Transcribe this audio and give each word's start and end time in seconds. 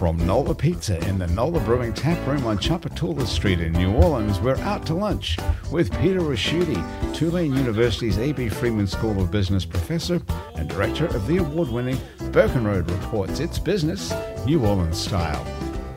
From 0.00 0.16
Nola 0.26 0.54
Pizza 0.54 0.96
in 1.10 1.18
the 1.18 1.26
Nola 1.26 1.60
Brewing 1.60 1.92
Tap 1.92 2.26
Room 2.26 2.46
on 2.46 2.56
Tchoupitoulas 2.56 3.26
Street 3.26 3.60
in 3.60 3.74
New 3.74 3.92
Orleans, 3.92 4.40
we're 4.40 4.56
out 4.60 4.86
to 4.86 4.94
lunch 4.94 5.36
with 5.70 5.92
Peter 5.98 6.20
Ricchiuti, 6.20 7.14
Tulane 7.14 7.54
University's 7.54 8.18
A.B. 8.18 8.48
Freeman 8.48 8.86
School 8.86 9.20
of 9.20 9.30
Business 9.30 9.66
professor 9.66 10.22
and 10.54 10.70
director 10.70 11.04
of 11.04 11.26
the 11.26 11.36
award-winning 11.36 11.98
Burkenroad 12.30 12.90
Reports. 12.90 13.40
It's 13.40 13.58
business, 13.58 14.10
New 14.46 14.64
Orleans 14.64 14.96
style. 14.96 15.44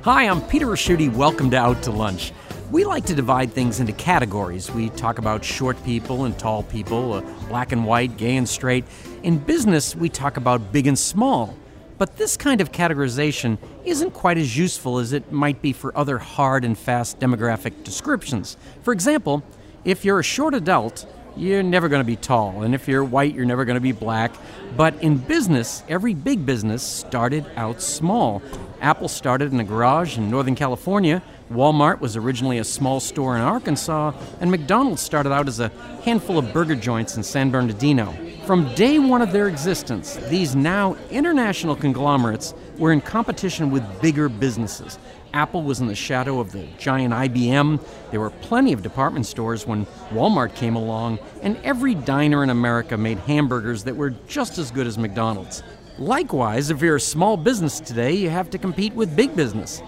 Hi, 0.02 0.28
I'm 0.28 0.42
Peter 0.50 0.66
Ricchiuti. 0.66 1.10
Welcome 1.16 1.50
to 1.52 1.58
Out 1.58 1.82
to 1.84 1.92
Lunch. 1.92 2.34
We 2.72 2.84
like 2.84 3.06
to 3.06 3.16
divide 3.16 3.54
things 3.54 3.80
into 3.80 3.94
categories. 3.94 4.70
We 4.70 4.90
talk 4.90 5.18
about 5.18 5.46
short 5.46 5.82
people 5.86 6.26
and 6.26 6.38
tall 6.38 6.64
people, 6.64 7.14
uh, 7.14 7.22
black 7.48 7.72
and 7.72 7.86
white, 7.86 8.18
gay 8.18 8.36
and 8.36 8.50
straight. 8.50 8.84
In 9.24 9.38
business, 9.38 9.96
we 9.96 10.10
talk 10.10 10.36
about 10.36 10.74
big 10.74 10.88
and 10.88 11.00
small. 11.00 11.56
But 12.04 12.18
this 12.18 12.36
kind 12.36 12.60
of 12.60 12.74
categorization 12.74 13.58
isn't 13.86 14.12
quite 14.12 14.38
as 14.38 14.58
useful 14.58 14.98
as 14.98 15.14
it 15.14 15.32
might 15.32 15.62
be 15.62 15.72
for 15.72 15.98
other 15.98 16.18
hard 16.18 16.66
and 16.66 16.78
fast 16.78 17.18
demographic 17.18 17.86
descriptions. 17.86 18.58
For 18.82 18.92
example, 18.92 19.42
if 19.86 20.04
you're 20.04 20.20
a 20.20 20.24
short 20.24 20.54
adult, 20.54 21.06
you're 21.38 21.64
never 21.64 21.88
going 21.88 22.02
to 22.02 22.06
be 22.06 22.18
tall. 22.18 22.64
And 22.64 22.76
if 22.76 22.90
you're 22.90 23.06
white, 23.06 23.34
you're 23.34 23.46
never 23.46 23.64
going 23.64 23.78
to 23.78 23.80
be 23.80 23.94
black. 23.94 24.34
But 24.76 25.02
in 25.02 25.18
business, 25.18 25.82
every 25.88 26.14
big 26.14 26.46
business 26.46 26.84
started 26.84 27.50
out 27.56 27.82
small. 27.82 28.42
Apple 28.82 29.08
started 29.08 29.54
in 29.54 29.62
a 29.62 29.64
garage 29.64 30.18
in 30.18 30.30
Northern 30.30 30.56
California. 30.56 31.24
Walmart 31.50 32.02
was 32.02 32.18
originally 32.18 32.58
a 32.58 32.66
small 32.66 33.00
store 33.00 33.38
in 33.38 33.42
Arkansas. 33.42 34.12
And 34.42 34.52
McDonald's 34.52 35.02
started 35.02 35.32
out 35.32 35.48
as 35.48 35.62
a 35.62 35.70
handful 36.04 36.38
of 36.38 36.52
burger 36.52 36.76
joints 36.76 37.16
in 37.16 37.24
San 37.24 37.50
Bernardino. 37.50 38.14
From 38.46 38.76
day 38.76 39.00
one 39.00 39.22
of 39.22 39.32
their 39.32 39.48
existence, 39.48 40.18
these 40.28 40.54
now 40.54 40.98
international 41.10 41.78
conglomerates 41.78 42.54
were 42.78 42.92
in 42.92 43.00
competition 43.00 43.72
with 43.72 44.02
bigger 44.02 44.28
businesses. 44.28 45.00
Apple 45.34 45.64
was 45.64 45.80
in 45.80 45.88
the 45.88 45.96
shadow 45.96 46.42
of 46.42 46.52
the 46.52 46.68
giant 46.78 47.14
IBM. 47.14 47.80
There 48.12 48.20
were 48.20 48.32
plenty 48.32 48.74
of 48.74 48.84
department 48.84 49.28
stores 49.28 49.66
when 49.66 49.86
Walmart 50.12 50.56
came 50.56 50.76
along, 50.76 51.20
and 51.42 51.56
every 51.64 51.96
diner 51.96 52.44
in 52.44 52.50
America 52.50 52.98
made 52.98 53.18
hamburgers 53.20 53.86
that 53.86 53.96
were 53.96 54.10
just 54.28 54.58
as 54.58 54.72
good 54.72 54.88
as 54.88 54.98
McDonald's. 54.98 55.64
Likewise, 55.98 56.70
if 56.70 56.82
you're 56.82 56.98
a 56.98 57.00
small 57.00 57.38
business 57.38 57.80
today, 57.80 58.12
you 58.12 58.30
have 58.30 58.50
to 58.50 58.58
compete 58.58 58.94
with 58.94 59.16
big 59.16 59.38
business. 59.38 59.82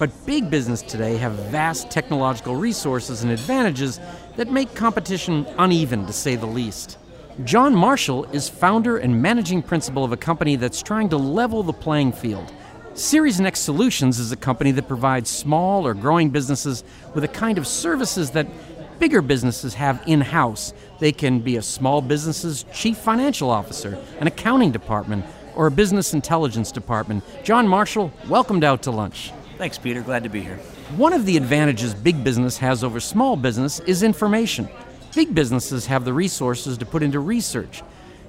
But 0.00 0.10
big 0.26 0.50
business 0.50 0.82
today 0.82 1.16
have 1.18 1.34
vast 1.50 1.92
technological 1.92 2.56
resources 2.56 3.22
and 3.22 3.30
advantages 3.30 4.00
that 4.34 4.50
make 4.50 4.74
competition 4.74 5.46
uneven, 5.58 6.06
to 6.06 6.12
say 6.12 6.34
the 6.34 6.46
least. 6.46 6.98
John 7.42 7.74
Marshall 7.74 8.26
is 8.26 8.48
founder 8.48 8.98
and 8.98 9.20
managing 9.20 9.60
principal 9.60 10.04
of 10.04 10.12
a 10.12 10.16
company 10.16 10.54
that's 10.54 10.80
trying 10.80 11.08
to 11.08 11.16
level 11.16 11.64
the 11.64 11.72
playing 11.72 12.12
field. 12.12 12.52
Series 12.94 13.40
Next 13.40 13.60
Solutions 13.60 14.20
is 14.20 14.30
a 14.30 14.36
company 14.36 14.70
that 14.70 14.86
provides 14.86 15.30
small 15.30 15.84
or 15.84 15.94
growing 15.94 16.30
businesses 16.30 16.84
with 17.12 17.24
a 17.24 17.28
kind 17.28 17.58
of 17.58 17.66
services 17.66 18.30
that 18.30 18.46
bigger 19.00 19.20
businesses 19.20 19.74
have 19.74 20.00
in 20.06 20.20
house. 20.20 20.72
They 21.00 21.10
can 21.10 21.40
be 21.40 21.56
a 21.56 21.62
small 21.62 22.00
business's 22.00 22.66
chief 22.72 22.98
financial 22.98 23.50
officer, 23.50 23.98
an 24.20 24.28
accounting 24.28 24.70
department, 24.70 25.26
or 25.56 25.66
a 25.66 25.72
business 25.72 26.14
intelligence 26.14 26.70
department. 26.70 27.24
John 27.42 27.66
Marshall, 27.66 28.12
welcomed 28.28 28.62
out 28.62 28.80
to 28.84 28.92
lunch. 28.92 29.32
Thanks, 29.58 29.76
Peter. 29.76 30.02
Glad 30.02 30.22
to 30.22 30.28
be 30.28 30.40
here. 30.40 30.58
One 30.96 31.12
of 31.12 31.26
the 31.26 31.36
advantages 31.36 31.94
big 31.94 32.22
business 32.22 32.58
has 32.58 32.84
over 32.84 33.00
small 33.00 33.34
business 33.34 33.80
is 33.80 34.04
information. 34.04 34.68
Big 35.14 35.32
businesses 35.32 35.86
have 35.86 36.04
the 36.04 36.12
resources 36.12 36.76
to 36.76 36.84
put 36.84 37.02
into 37.02 37.20
research. 37.20 37.84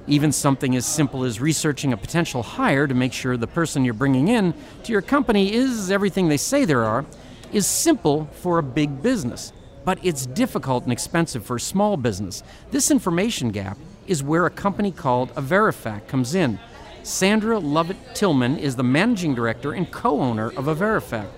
Even 0.07 0.31
something 0.31 0.75
as 0.75 0.85
simple 0.85 1.23
as 1.23 1.41
researching 1.41 1.93
a 1.93 1.97
potential 1.97 2.43
hire 2.43 2.85
to 2.85 2.93
make 2.93 3.11
sure 3.11 3.35
the 3.37 3.47
person 3.47 3.83
you're 3.83 3.95
bringing 3.95 4.27
in 4.27 4.53
to 4.83 4.91
your 4.91 5.01
company 5.01 5.51
is 5.51 5.89
everything 5.89 6.29
they 6.29 6.37
say 6.37 6.63
there 6.63 6.83
are 6.83 7.03
is 7.51 7.65
simple 7.65 8.29
for 8.33 8.59
a 8.59 8.63
big 8.63 9.01
business. 9.01 9.51
But 9.83 9.97
it's 10.03 10.27
difficult 10.27 10.83
and 10.83 10.93
expensive 10.93 11.43
for 11.43 11.55
a 11.55 11.59
small 11.59 11.97
business. 11.97 12.43
This 12.69 12.91
information 12.91 13.49
gap 13.49 13.79
is 14.05 14.21
where 14.21 14.45
a 14.45 14.51
company 14.51 14.91
called 14.91 15.33
Averifact 15.33 16.07
comes 16.07 16.35
in. 16.35 16.59
Sandra 17.01 17.57
Lovett 17.57 17.97
Tillman 18.13 18.59
is 18.59 18.75
the 18.75 18.83
managing 18.83 19.33
director 19.33 19.73
and 19.73 19.89
co 19.89 20.21
owner 20.21 20.49
of 20.51 20.65
Averifact. 20.65 21.31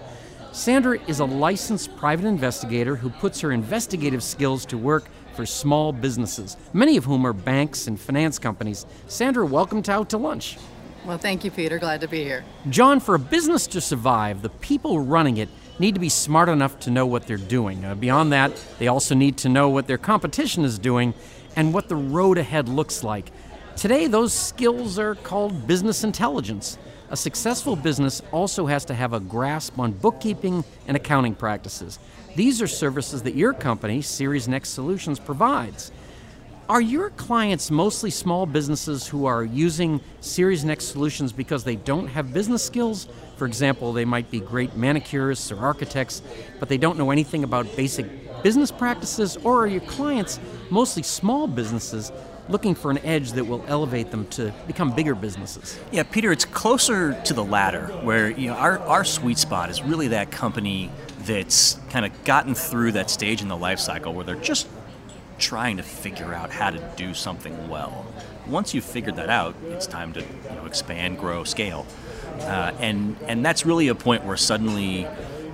Sandra 0.51 0.99
is 1.07 1.19
a 1.19 1.25
licensed 1.25 1.95
private 1.95 2.25
investigator 2.25 2.97
who 2.97 3.09
puts 3.09 3.39
her 3.41 3.51
investigative 3.51 4.23
skills 4.23 4.65
to 4.65 4.77
work 4.77 5.05
for 5.37 5.45
small 5.45 5.93
businesses, 5.93 6.57
many 6.73 6.97
of 6.97 7.05
whom 7.05 7.25
are 7.25 7.31
banks 7.31 7.85
and 7.85 7.99
finance 7.99 8.39
companies. 8.39 8.87
Sandra, 9.07 9.45
welcome 9.45 9.83
to 9.83 9.91
Out 9.91 10.09
to 10.09 10.17
Lunch. 10.17 10.57
Well, 11.05 11.19
thank 11.19 11.45
you, 11.45 11.51
Peter. 11.51 11.77
Glad 11.77 12.01
to 12.01 12.07
be 12.07 12.23
here. 12.23 12.43
John, 12.69 12.99
for 12.99 13.13
a 13.13 13.19
business 13.19 13.67
to 13.67 13.79
survive, 13.79 14.41
the 14.41 14.49
people 14.49 14.99
running 14.99 15.37
it 15.37 15.47
need 15.77 15.93
to 15.93 16.01
be 16.01 16.09
smart 16.09 16.49
enough 16.49 16.79
to 16.79 16.89
know 16.89 17.05
what 17.05 17.27
they're 17.27 17.37
doing. 17.37 17.85
Uh, 17.85 17.93
beyond 17.93 18.33
that, 18.33 18.51
they 18.79 18.87
also 18.87 19.13
need 19.13 19.37
to 19.37 19.47
know 19.47 19.69
what 19.69 19.85
their 19.85 19.99
competition 19.99 20.65
is 20.65 20.79
doing 20.79 21.13
and 21.55 21.71
what 21.71 21.87
the 21.87 21.95
road 21.95 22.39
ahead 22.39 22.67
looks 22.67 23.03
like. 23.03 23.31
Today, 23.75 24.07
those 24.07 24.33
skills 24.33 24.97
are 24.97 25.13
called 25.13 25.67
business 25.67 26.03
intelligence. 26.03 26.79
A 27.11 27.15
successful 27.15 27.75
business 27.75 28.23
also 28.31 28.65
has 28.65 28.85
to 28.85 28.95
have 28.95 29.13
a 29.13 29.19
grasp 29.19 29.77
on 29.77 29.91
bookkeeping 29.91 30.65
and 30.87 30.97
accounting 30.97 31.35
practices. 31.35 31.99
These 32.37 32.61
are 32.61 32.67
services 32.67 33.23
that 33.23 33.33
your 33.33 33.51
company, 33.51 34.03
Series 34.03 34.47
Next 34.47 34.69
Solutions, 34.69 35.17
provides. 35.17 35.91
Are 36.69 36.79
your 36.79 37.09
clients 37.09 37.71
mostly 37.71 38.11
small 38.11 38.45
businesses 38.45 39.07
who 39.07 39.25
are 39.25 39.43
using 39.43 40.01
Series 40.21 40.63
Next 40.63 40.85
Solutions 40.85 41.33
because 41.33 41.63
they 41.63 41.77
don't 41.77 42.05
have 42.05 42.35
business 42.35 42.61
skills? 42.63 43.07
For 43.37 43.47
example, 43.47 43.91
they 43.91 44.05
might 44.05 44.29
be 44.29 44.39
great 44.39 44.77
manicurists 44.77 45.51
or 45.51 45.59
architects, 45.59 46.21
but 46.59 46.69
they 46.69 46.77
don't 46.77 46.99
know 46.99 47.09
anything 47.09 47.43
about 47.43 47.75
basic 47.75 48.26
business 48.43 48.71
practices? 48.71 49.37
Or 49.37 49.61
are 49.61 49.67
your 49.67 49.81
clients 49.81 50.39
mostly 50.69 51.03
small 51.03 51.47
businesses 51.47 52.11
looking 52.49 52.75
for 52.75 52.91
an 52.91 52.97
edge 52.99 53.33
that 53.33 53.43
will 53.45 53.63
elevate 53.67 54.11
them 54.11 54.27
to 54.27 54.53
become 54.67 54.95
bigger 54.95 55.15
businesses? 55.15 55.79
Yeah, 55.91 56.03
Peter, 56.03 56.31
it's 56.31 56.45
closer 56.45 57.19
to 57.23 57.33
the 57.33 57.43
latter, 57.43 57.87
where 58.03 58.29
you 58.29 58.49
know 58.49 58.55
our, 58.55 58.79
our 58.79 59.03
sweet 59.03 59.37
spot 59.37 59.69
is 59.69 59.81
really 59.81 60.09
that 60.09 60.31
company 60.31 60.89
that's 61.19 61.79
kind 61.89 62.05
of 62.05 62.23
gotten 62.23 62.55
through 62.55 62.93
that 62.93 63.09
stage 63.09 63.41
in 63.41 63.47
the 63.47 63.57
life 63.57 63.79
cycle 63.79 64.13
where 64.13 64.23
they're 64.23 64.35
just 64.35 64.67
trying 65.37 65.77
to 65.77 65.83
figure 65.83 66.33
out 66.33 66.51
how 66.51 66.69
to 66.69 66.79
do 66.95 67.13
something 67.13 67.69
well. 67.69 68.05
Once 68.47 68.73
you've 68.73 68.85
figured 68.85 69.17
that 69.17 69.29
out, 69.29 69.55
it's 69.65 69.85
time 69.85 70.13
to 70.13 70.21
you 70.21 70.55
know, 70.55 70.65
expand, 70.65 71.19
grow, 71.19 71.43
scale, 71.43 71.85
uh, 72.41 72.71
and 72.79 73.17
and 73.27 73.45
that's 73.45 73.65
really 73.65 73.89
a 73.89 73.95
point 73.95 74.23
where 74.23 74.37
suddenly, 74.37 75.01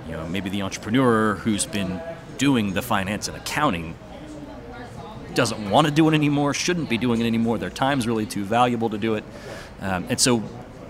you 0.06 0.12
know, 0.12 0.26
maybe 0.28 0.48
the 0.48 0.62
entrepreneur 0.62 1.34
who's 1.34 1.66
been 1.66 2.00
doing 2.38 2.74
the 2.74 2.82
finance 2.82 3.28
and 3.28 3.36
accounting 3.36 3.96
doesn't 5.34 5.68
want 5.68 5.86
to 5.86 5.92
do 5.92 6.08
it 6.08 6.14
anymore, 6.14 6.54
shouldn't 6.54 6.88
be 6.88 6.96
doing 6.96 7.20
it 7.20 7.26
anymore. 7.26 7.58
Their 7.58 7.70
time's 7.70 8.06
really 8.06 8.26
too 8.26 8.44
valuable 8.44 8.90
to 8.90 8.98
do 8.98 9.14
it, 9.14 9.24
um, 9.80 10.06
and 10.08 10.20
so 10.20 10.38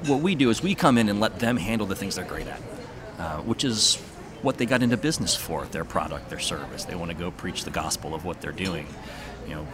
what 0.07 0.21
we 0.21 0.35
do 0.35 0.51
is 0.51 0.63
we 0.63 0.75
come 0.75 0.99
in 0.99 1.09
and 1.09 1.19
let 1.21 1.39
them 1.39 1.57
handle 1.57 1.87
the 1.87 1.97
things 1.97 2.17
they're 2.17 2.25
great 2.25 2.47
at, 2.47 2.61
uh, 3.19 3.39
which 3.39 3.65
is 3.65 3.97
what 4.43 4.59
they 4.59 4.67
got 4.67 4.83
into 4.83 4.97
business 4.97 5.35
for 5.35 5.65
their 5.67 5.85
product, 5.85 6.29
their 6.29 6.39
service. 6.39 6.85
They 6.85 6.95
want 6.95 7.11
to 7.11 7.17
go 7.17 7.31
preach 7.31 7.65
the 7.65 7.71
gospel 7.71 8.15
of 8.15 8.25
what 8.25 8.43
they're 8.43 8.53
doing. 8.53 8.87
You 9.49 9.55
know, 9.55 9.67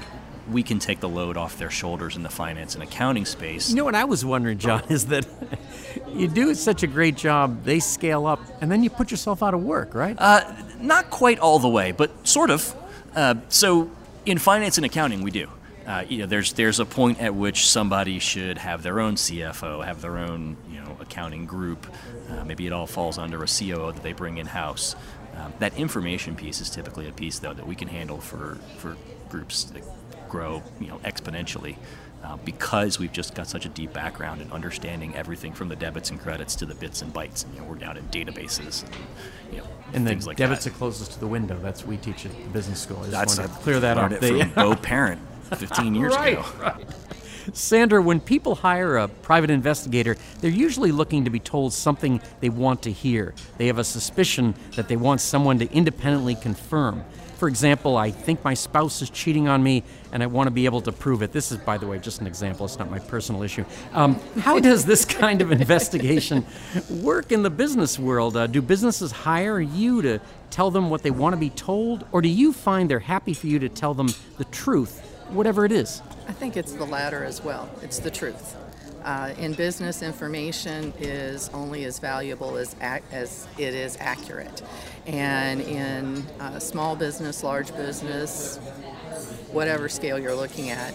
we 0.51 0.63
can 0.63 0.79
take 0.79 1.01
the 1.01 1.09
load 1.09 1.37
off 1.37 1.59
their 1.59 1.71
shoulders 1.71 2.17
in 2.17 2.23
the 2.23 2.29
finance 2.29 2.75
and 2.75 2.83
accounting 2.83 3.25
space. 3.25 3.71
You 3.71 3.77
know 3.77 3.85
what 3.85 3.95
I 3.95 4.05
was 4.05 4.25
wondering, 4.25 4.59
John, 4.59 4.83
is 4.89 5.07
that 5.07 5.27
you 6.09 6.29
do 6.29 6.55
such 6.55 6.83
a 6.83 6.87
great 6.87 7.17
job, 7.17 7.65
they 7.65 7.81
scale 7.81 8.27
up, 8.27 8.41
and 8.61 8.71
then 8.71 8.83
you 8.83 8.91
put 8.91 9.11
yourself 9.11 9.43
out 9.43 9.55
of 9.55 9.63
work, 9.63 9.95
right? 9.95 10.17
Uh, 10.19 10.53
not 10.81 11.11
quite 11.11 11.39
all 11.39 11.59
the 11.59 11.69
way, 11.69 11.93
but 11.93 12.27
sort 12.27 12.51
of. 12.51 12.75
Uh, 13.15 13.37
so 13.49 13.91
in 14.27 14.39
finance 14.39 14.77
and 14.79 14.87
accounting, 14.87 15.23
we 15.23 15.31
do. 15.31 15.49
Uh, 15.87 16.05
you 16.09 16.19
know, 16.19 16.27
there's 16.27 16.53
there's 16.53 16.79
a 16.79 16.85
point 16.85 17.21
at 17.21 17.35
which 17.35 17.69
somebody 17.69 18.19
should 18.19 18.59
have 18.59 18.83
their 18.83 19.01
own 19.01 19.15
CFO, 19.15 19.85
have 19.85 20.01
their 20.03 20.19
own 20.19 20.57
you 20.71 20.81
know 20.81 20.97
accounting 21.01 21.47
group. 21.47 21.87
Uh, 22.29 22.45
maybe 22.45 22.67
it 22.67 22.73
all 22.73 22.87
falls 22.87 23.19
under 23.19 23.43
a 23.43 23.47
COO 23.47 23.93
that 23.93 24.03
they 24.03 24.13
bring 24.13 24.39
in 24.39 24.47
house. 24.47 24.95
Um, 25.37 25.53
that 25.59 25.77
information 25.77 26.37
piece 26.37 26.61
is 26.61 26.71
typically 26.71 27.09
a 27.09 27.13
piece 27.13 27.39
though 27.39 27.55
that 27.55 27.67
we 27.67 27.75
can 27.75 27.89
handle 27.89 28.21
for 28.21 28.59
for 28.79 28.97
groups 29.31 29.65
that 29.65 29.83
grow 30.31 30.63
you 30.81 30.87
know 30.87 30.99
exponentially. 31.05 31.77
uh, 32.23 32.37
because 32.45 32.99
we've 32.99 33.13
just 33.15 33.35
got 33.35 33.47
such 33.47 33.65
a 33.65 33.69
deep 33.71 33.93
background 33.95 34.43
in 34.43 34.53
understanding 34.53 35.15
everything 35.17 35.53
from 35.55 35.69
the 35.71 35.77
debits 35.77 36.11
and 36.11 36.21
credits 36.21 36.55
to 36.55 36.67
the 36.67 36.75
bits 36.75 37.01
and 37.01 37.15
bytes. 37.15 37.45
And, 37.47 37.55
you 37.55 37.61
know, 37.63 37.67
we're 37.67 37.77
down 37.77 37.97
in 37.97 38.05
databases 38.09 38.85
and, 38.85 38.95
you 39.51 39.59
know, 39.61 39.67
and 39.95 40.05
the 40.07 40.11
things 40.11 40.27
like 40.27 40.37
debits 40.37 40.65
that. 40.65 40.75
are 40.75 40.77
closest 40.77 41.13
to 41.13 41.19
the 41.21 41.27
window. 41.27 41.59
That's 41.63 41.81
what 41.81 41.89
we 41.89 41.97
teach 41.97 42.27
at 42.27 42.33
the 42.33 42.49
business 42.51 42.79
school. 42.83 42.99
I 43.01 43.25
just 43.25 43.39
That's 43.39 43.57
clear 43.65 43.81
that 43.81 43.97
up. 43.97 44.13
It 44.13 44.21
They- 44.21 44.39
from 44.43 44.51
Bo 44.55 44.77
Parent 44.77 45.19
15 45.57 45.95
years 45.95 46.15
right, 46.15 46.35
ago. 46.35 46.45
right. 46.61 46.87
Sandra, 47.55 48.03
when 48.03 48.21
people 48.21 48.55
hire 48.57 48.99
a 48.99 49.09
private 49.09 49.49
investigator, 49.51 50.15
they're 50.43 50.51
usually 50.51 50.93
looking 50.93 51.25
to 51.25 51.31
be 51.31 51.41
told 51.41 51.73
something 51.73 52.21
they 52.41 52.51
want 52.51 52.83
to 52.83 52.93
hear. 52.93 53.35
They 53.57 53.67
have 53.69 53.79
a 53.79 53.85
suspicion 53.85 54.55
that 54.77 54.89
they 54.89 54.97
want 54.97 55.23
someone 55.23 55.59
to 55.61 55.73
independently 55.73 56.35
confirm. 56.35 57.03
For 57.41 57.49
example, 57.49 57.97
I 57.97 58.11
think 58.11 58.45
my 58.45 58.53
spouse 58.53 59.01
is 59.01 59.09
cheating 59.09 59.49
on 59.49 59.63
me 59.63 59.83
and 60.13 60.23
I 60.23 60.27
want 60.27 60.49
to 60.49 60.51
be 60.51 60.67
able 60.67 60.83
to 60.83 60.93
prove 60.93 61.23
it. 61.23 61.33
This 61.33 61.51
is, 61.51 61.57
by 61.57 61.79
the 61.79 61.87
way, 61.87 61.99
just 61.99 62.21
an 62.21 62.27
example. 62.27 62.67
It's 62.67 62.79
not 62.79 62.91
my 62.91 62.99
personal 62.99 63.43
issue. 63.43 63.65
Um, 63.95 64.21
how 64.41 64.61
does 64.69 64.85
this 64.85 65.07
kind 65.07 65.41
of 65.41 65.51
investigation 65.51 66.45
work 66.91 67.33
in 67.33 67.43
the 67.43 67.49
business 67.49 67.99
world? 67.99 68.37
Uh, 68.37 68.47
do 68.47 68.61
businesses 68.61 69.11
hire 69.11 69.59
you 69.59 70.03
to 70.03 70.21
tell 70.51 70.71
them 70.71 70.91
what 70.91 71.03
they 71.03 71.11
want 71.11 71.33
to 71.33 71.39
be 71.39 71.49
told, 71.49 72.05
or 72.13 72.21
do 72.21 72.29
you 72.29 72.53
find 72.53 72.91
they're 72.91 72.99
happy 72.99 73.33
for 73.33 73.47
you 73.47 73.59
to 73.61 73.71
tell 73.71 73.95
them 73.95 74.11
the 74.37 74.45
truth, 74.45 75.01
whatever 75.31 75.65
it 75.65 75.73
is? 75.73 76.03
I 76.29 76.33
think 76.33 76.59
it's 76.59 76.73
the 76.73 76.85
latter 76.85 77.25
as 77.25 77.43
well. 77.43 77.71
It's 77.81 78.01
the 78.01 78.11
truth. 78.11 78.55
Uh, 79.05 79.33
in 79.39 79.55
business, 79.55 80.03
information 80.03 80.93
is 80.99 81.49
only 81.55 81.85
as 81.85 81.99
valuable 81.99 82.57
as, 82.57 82.77
as 82.81 83.49
it 83.57 83.75
is 83.75 83.97
accurate. 83.99 84.63
And 85.07 85.61
in 85.63 86.19
uh, 86.39 86.59
small 86.59 86.97
business, 86.97 87.43
large 87.43 87.75
business, 87.77 88.59
whatever 89.53 89.89
scale 89.89 90.19
you're 90.19 90.35
looking 90.35 90.71
at, 90.71 90.95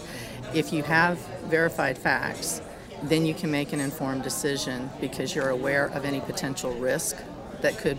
if 0.54 0.72
you 0.72 0.82
have 0.84 1.18
verified 1.46 1.98
facts, 1.98 2.60
then 3.02 3.26
you 3.26 3.34
can 3.34 3.50
make 3.50 3.72
an 3.72 3.80
informed 3.80 4.22
decision 4.22 4.88
because 5.00 5.34
you're 5.34 5.50
aware 5.50 5.86
of 5.86 6.04
any 6.04 6.20
potential 6.20 6.72
risk 6.74 7.16
that 7.62 7.78
could 7.78 7.98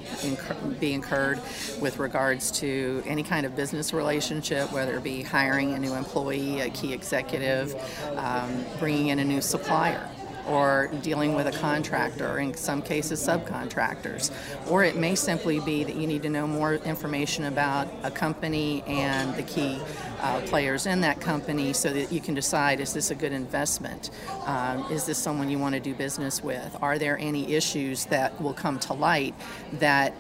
be 0.80 0.94
incurred 0.94 1.40
with 1.82 2.00
regards 2.00 2.52
to 2.52 3.04
any 3.06 3.24
kind 3.24 3.46
of 3.46 3.56
business 3.56 3.94
relationship, 3.94 4.72
whether 4.72 4.98
it 4.98 5.04
be 5.04 5.22
hiring 5.22 5.74
a 5.74 5.80
new 5.80 5.94
employee, 5.94 6.62
a 6.62 6.70
key 6.70 6.94
executive, 6.94 7.76
um, 8.16 8.66
bringing 8.80 9.08
in 9.08 9.20
a 9.20 9.26
new 9.26 9.42
supplier 9.42 10.10
or 10.48 10.90
dealing 11.02 11.36
with 11.36 11.48
a 11.48 11.52
contractor, 11.52 12.28
or 12.28 12.40
in 12.40 12.54
some 12.54 12.82
cases 12.82 13.26
subcontractors. 13.26 14.32
Or 14.70 14.84
it 14.84 14.96
may 14.96 15.16
simply 15.16 15.60
be 15.60 15.84
that 15.84 15.96
you 15.96 16.08
need 16.08 16.24
to 16.24 16.30
know 16.30 16.48
more 16.48 16.76
information 16.76 17.46
about 17.46 17.88
a 18.04 18.12
company 18.12 18.84
and 18.88 19.36
the 19.36 19.44
key 19.44 19.80
uh, 20.22 20.42
players 20.42 20.86
in 20.86 21.02
that 21.02 21.20
company 21.20 21.74
so 21.74 21.92
that 21.94 22.12
you 22.12 22.22
can 22.22 22.34
decide 22.34 22.80
is 22.80 22.94
this 22.94 23.12
a 23.12 23.16
good 23.16 23.34
investment? 23.34 24.10
Um, 24.46 24.92
is 24.92 25.06
this 25.06 25.18
someone 25.18 25.50
you 25.50 25.60
want 25.60 25.76
to 25.76 25.82
do 25.82 25.94
business 25.94 26.44
with? 26.44 26.76
Are 26.82 26.98
there 26.98 27.18
any 27.18 27.54
issues 27.54 28.06
that 28.06 28.40
will 28.42 28.54
come 28.54 28.80
to 28.80 28.94
light 28.94 29.36
that 29.74 30.14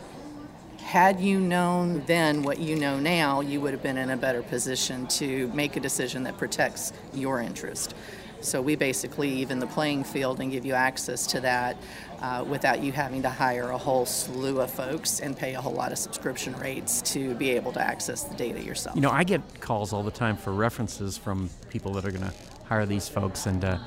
had 0.87 1.19
you 1.19 1.37
known 1.37 2.01
then 2.05 2.43
what 2.43 2.59
you 2.59 2.73
know 2.77 2.97
now, 2.97 3.41
you 3.41 3.59
would 3.59 3.73
have 3.73 3.83
been 3.83 3.97
in 3.97 4.09
a 4.09 4.15
better 4.15 4.41
position 4.41 5.05
to 5.07 5.49
make 5.49 5.75
a 5.75 5.81
decision 5.81 6.23
that 6.23 6.37
protects 6.37 6.93
your 7.13 7.41
interest. 7.41 7.93
So 8.41 8.61
we 8.61 8.75
basically 8.75 9.29
even 9.29 9.59
the 9.59 9.67
playing 9.67 10.03
field 10.03 10.39
and 10.39 10.51
give 10.51 10.65
you 10.65 10.73
access 10.73 11.27
to 11.27 11.39
that 11.41 11.77
uh, 12.21 12.45
without 12.47 12.81
you 12.81 12.91
having 12.91 13.21
to 13.23 13.29
hire 13.29 13.69
a 13.69 13.77
whole 13.77 14.05
slew 14.05 14.61
of 14.61 14.71
folks 14.71 15.19
and 15.19 15.37
pay 15.37 15.55
a 15.55 15.61
whole 15.61 15.73
lot 15.73 15.91
of 15.91 15.97
subscription 15.97 16.57
rates 16.57 17.01
to 17.13 17.35
be 17.35 17.51
able 17.51 17.71
to 17.73 17.81
access 17.81 18.23
the 18.23 18.35
data 18.35 18.61
yourself. 18.61 18.95
You 18.95 19.01
know, 19.01 19.11
I 19.11 19.23
get 19.23 19.41
calls 19.61 19.93
all 19.93 20.03
the 20.03 20.11
time 20.11 20.37
for 20.37 20.53
references 20.53 21.17
from 21.17 21.49
people 21.69 21.93
that 21.93 22.05
are 22.05 22.11
going 22.11 22.23
to 22.23 22.33
hire 22.65 22.85
these 22.85 23.07
folks, 23.07 23.45
and 23.45 23.63
uh, 23.63 23.77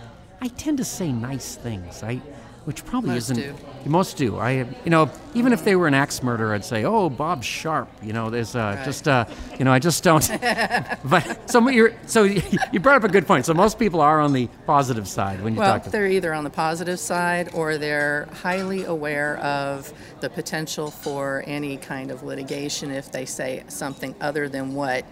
I 0.41 0.49
tend 0.49 0.79
to 0.79 0.85
say 0.85 1.13
nice 1.13 1.57
things. 1.57 2.03
I, 2.03 2.21
which 2.65 2.85
probably 2.85 3.11
Most 3.11 3.31
isn't. 3.31 3.37
do. 3.37 3.55
Most 3.91 4.17
do. 4.19 4.39
I, 4.39 4.51
you 4.85 4.91
know, 4.91 5.11
even 5.35 5.53
if 5.53 5.65
they 5.65 5.75
were 5.77 5.87
an 5.87 5.95
axe 5.95 6.23
murderer, 6.23 6.55
I'd 6.55 6.65
say, 6.65 6.85
"Oh, 6.85 7.09
Bob 7.09 7.43
Sharp." 7.43 7.89
You 8.03 8.13
know, 8.13 8.29
there's 8.31 8.55
uh, 8.55 8.75
Right. 8.77 8.85
just, 8.85 9.09
uh, 9.09 9.25
you 9.59 9.65
know, 9.65 9.73
I 9.73 9.79
just 9.79 10.05
don't. 10.05 10.29
but 11.05 11.51
so 11.51 11.67
you're, 11.69 11.95
so 12.07 12.23
you 12.73 12.81
brought 12.81 12.97
up 12.97 13.05
a 13.05 13.09
good 13.09 13.27
point. 13.27 13.47
So 13.47 13.55
most 13.55 13.79
people 13.79 14.01
are 14.03 14.21
on 14.21 14.33
the 14.35 14.49
positive 14.67 15.09
side 15.09 15.43
when 15.43 15.55
you 15.55 15.61
Well, 15.61 15.73
talk 15.75 15.85
them. 15.85 15.93
they're 15.93 16.07
either 16.09 16.35
on 16.35 16.45
the 16.45 16.51
positive 16.51 17.01
side 17.01 17.51
or 17.55 17.79
they're 17.79 18.29
highly 18.43 18.85
aware 18.85 19.39
of 19.39 19.93
the 20.21 20.29
potential 20.29 20.91
for 20.91 21.43
any 21.47 21.79
kind 21.79 22.11
of 22.11 22.23
litigation 22.23 22.91
if 22.91 23.11
they 23.11 23.25
say 23.25 23.65
something 23.69 24.15
other 24.21 24.49
than 24.49 24.75
what 24.75 25.05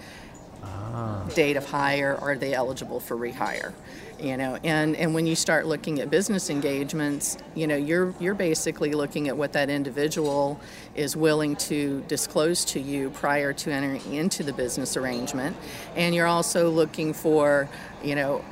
date 1.34 1.56
of 1.56 1.64
hire 1.68 2.16
are 2.20 2.36
they 2.36 2.52
eligible 2.54 2.98
for 3.00 3.16
rehire 3.16 3.72
you 4.20 4.37
know 4.37 4.59
and 4.65 4.97
and 4.97 5.15
when 5.15 5.26
you 5.26 5.37
start 5.37 5.67
looking 5.67 6.00
at 6.00 6.11
business 6.11 6.50
engagements 6.50 7.38
you 7.55 7.67
know 7.67 7.76
you're 7.76 8.15
you're 8.19 8.35
basically 8.35 8.93
looking 8.93 9.29
at 9.29 9.37
what 9.37 9.53
that 9.53 9.70
individual 9.70 10.61
is 10.99 11.17
willing 11.17 11.55
to 11.56 12.03
disclose 12.09 12.65
to 12.65 12.81
you 12.81 13.11
prior 13.11 13.53
to 13.53 13.70
entering 13.70 14.12
into 14.12 14.43
the 14.43 14.53
business 14.53 14.97
arrangement. 14.97 15.56
And 15.97 16.15
you're 16.15 16.26
also 16.26 16.70
looking 16.70 17.12
for 17.12 17.69
you 18.03 18.15
know 18.15 18.44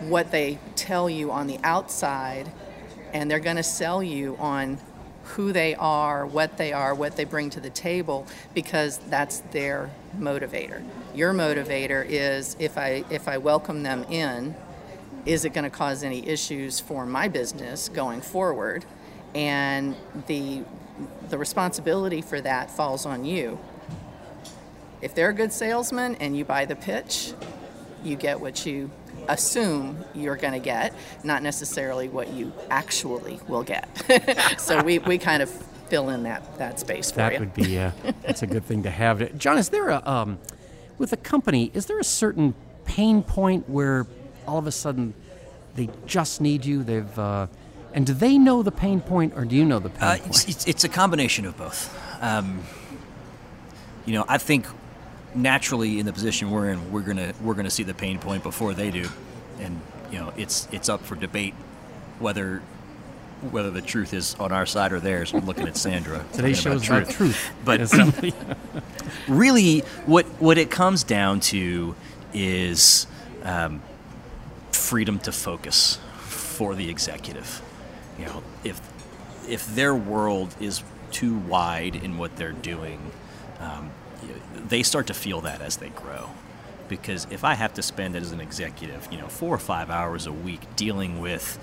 what 0.00 0.30
they 0.30 0.58
tell 0.74 1.08
you 1.08 1.30
on 1.30 1.46
the 1.46 1.58
outside, 1.62 2.50
and 3.12 3.30
they're 3.30 3.40
going 3.40 3.56
to 3.56 3.62
sell 3.62 4.02
you 4.02 4.36
on 4.38 4.78
who 5.32 5.52
they 5.52 5.74
are, 5.74 6.26
what 6.26 6.58
they 6.58 6.72
are, 6.72 6.94
what 6.94 7.16
they 7.16 7.24
bring 7.24 7.50
to 7.50 7.60
the 7.60 7.70
table, 7.70 8.26
because 8.54 8.98
that's 9.08 9.40
their 9.50 9.90
motivator. 10.18 10.82
Your 11.14 11.32
motivator 11.32 12.04
is 12.06 12.56
if 12.58 12.76
I 12.76 13.04
if 13.10 13.28
I 13.28 13.38
welcome 13.38 13.82
them 13.82 14.04
in, 14.04 14.54
is 15.24 15.44
it 15.44 15.54
going 15.54 15.64
to 15.64 15.70
cause 15.70 16.02
any 16.02 16.26
issues 16.26 16.80
for 16.80 17.06
my 17.06 17.28
business 17.28 17.88
going 17.88 18.20
forward? 18.20 18.84
And 19.34 19.96
the 20.26 20.64
the 21.30 21.38
responsibility 21.38 22.20
for 22.20 22.40
that 22.40 22.70
falls 22.70 23.06
on 23.06 23.24
you. 23.24 23.58
If 25.00 25.14
they're 25.14 25.30
a 25.30 25.34
good 25.34 25.52
salesman 25.52 26.16
and 26.16 26.36
you 26.36 26.44
buy 26.44 26.66
the 26.66 26.76
pitch, 26.76 27.32
you 28.04 28.16
get 28.16 28.40
what 28.40 28.66
you 28.66 28.90
assume 29.28 30.04
you're 30.14 30.36
going 30.36 30.52
to 30.54 30.58
get, 30.58 30.94
not 31.24 31.42
necessarily 31.42 32.08
what 32.08 32.32
you 32.32 32.52
actually 32.70 33.38
will 33.48 33.62
get. 33.62 33.88
so 34.60 34.82
we, 34.82 34.98
we 35.00 35.18
kind 35.18 35.42
of 35.42 35.50
fill 35.88 36.08
in 36.10 36.22
that, 36.24 36.58
that 36.58 36.80
space 36.80 37.10
for 37.10 37.18
That 37.18 37.34
you. 37.34 37.38
would 37.40 37.54
be 37.54 37.78
uh, 37.78 37.90
that's 38.22 38.42
a 38.42 38.46
good 38.46 38.64
thing 38.64 38.82
to 38.84 38.90
have. 38.90 39.36
John, 39.38 39.58
is 39.58 39.68
there 39.68 39.88
a 39.90 40.02
um, 40.08 40.38
with 40.98 41.12
a 41.12 41.16
company? 41.16 41.70
Is 41.74 41.86
there 41.86 41.98
a 41.98 42.04
certain 42.04 42.54
pain 42.84 43.22
point 43.22 43.68
where 43.68 44.06
all 44.46 44.58
of 44.58 44.66
a 44.66 44.72
sudden 44.72 45.14
they 45.76 45.88
just 46.06 46.40
need 46.40 46.64
you? 46.64 46.82
They've 46.82 47.18
uh, 47.18 47.46
and 47.94 48.06
do 48.06 48.14
they 48.14 48.38
know 48.38 48.62
the 48.62 48.72
pain 48.72 49.00
point, 49.02 49.34
or 49.36 49.44
do 49.44 49.54
you 49.54 49.64
know 49.66 49.78
the 49.78 49.90
pain 49.90 50.02
Uh, 50.02 50.16
point? 50.16 50.26
it's, 50.26 50.48
it's, 50.48 50.66
it's 50.66 50.84
a 50.84 50.88
combination 50.88 51.44
of 51.44 51.56
both. 51.58 51.94
Um, 52.22 52.62
you 54.06 54.14
know, 54.14 54.24
I 54.28 54.38
think 54.38 54.66
naturally 55.34 55.98
in 55.98 56.06
the 56.06 56.12
position 56.12 56.50
we're 56.50 56.70
in, 56.70 56.92
we're 56.92 57.02
gonna 57.02 57.32
we're 57.42 57.54
gonna 57.54 57.70
see 57.70 57.82
the 57.82 57.94
pain 57.94 58.18
point 58.18 58.42
before 58.42 58.74
they 58.74 58.90
do, 58.90 59.08
and 59.58 59.80
you 60.10 60.18
know, 60.18 60.32
it's 60.36 60.68
it's 60.72 60.88
up 60.88 61.02
for 61.02 61.14
debate 61.16 61.54
whether 62.18 62.62
whether 63.50 63.70
the 63.70 63.82
truth 63.82 64.14
is 64.14 64.36
on 64.38 64.52
our 64.52 64.66
side 64.66 64.92
or 64.92 65.00
theirs. 65.00 65.32
I'm 65.32 65.46
looking 65.46 65.66
at 65.66 65.76
Sandra. 65.76 66.24
Today's 66.32 66.60
show 66.60 66.72
is 66.72 66.86
about 66.88 67.08
truth. 67.10 67.50
But 67.64 67.92
really, 69.28 69.80
what 70.06 70.26
what 70.40 70.58
it 70.58 70.70
comes 70.70 71.02
down 71.02 71.40
to 71.40 71.94
is 72.32 73.06
um, 73.42 73.82
freedom 74.70 75.18
to 75.20 75.32
focus 75.32 75.98
for 76.18 76.74
the 76.74 76.88
executive. 76.88 77.62
You 78.18 78.26
know, 78.26 78.42
if 78.64 78.80
if 79.48 79.74
their 79.74 79.94
world 79.94 80.54
is 80.60 80.82
too 81.10 81.36
wide 81.36 81.96
in 81.96 82.18
what 82.18 82.36
they're 82.36 82.52
doing, 82.52 83.10
um, 83.60 83.90
they 84.68 84.82
start 84.82 85.06
to 85.08 85.14
feel 85.14 85.40
that 85.42 85.60
as 85.60 85.76
they 85.76 85.90
grow. 85.90 86.30
Because 86.88 87.26
if 87.30 87.44
I 87.44 87.54
have 87.54 87.74
to 87.74 87.82
spend 87.82 88.16
as 88.16 88.32
an 88.32 88.40
executive, 88.40 89.08
you 89.10 89.18
know, 89.18 89.28
four 89.28 89.54
or 89.54 89.58
five 89.58 89.90
hours 89.90 90.26
a 90.26 90.32
week 90.32 90.60
dealing 90.76 91.20
with 91.20 91.58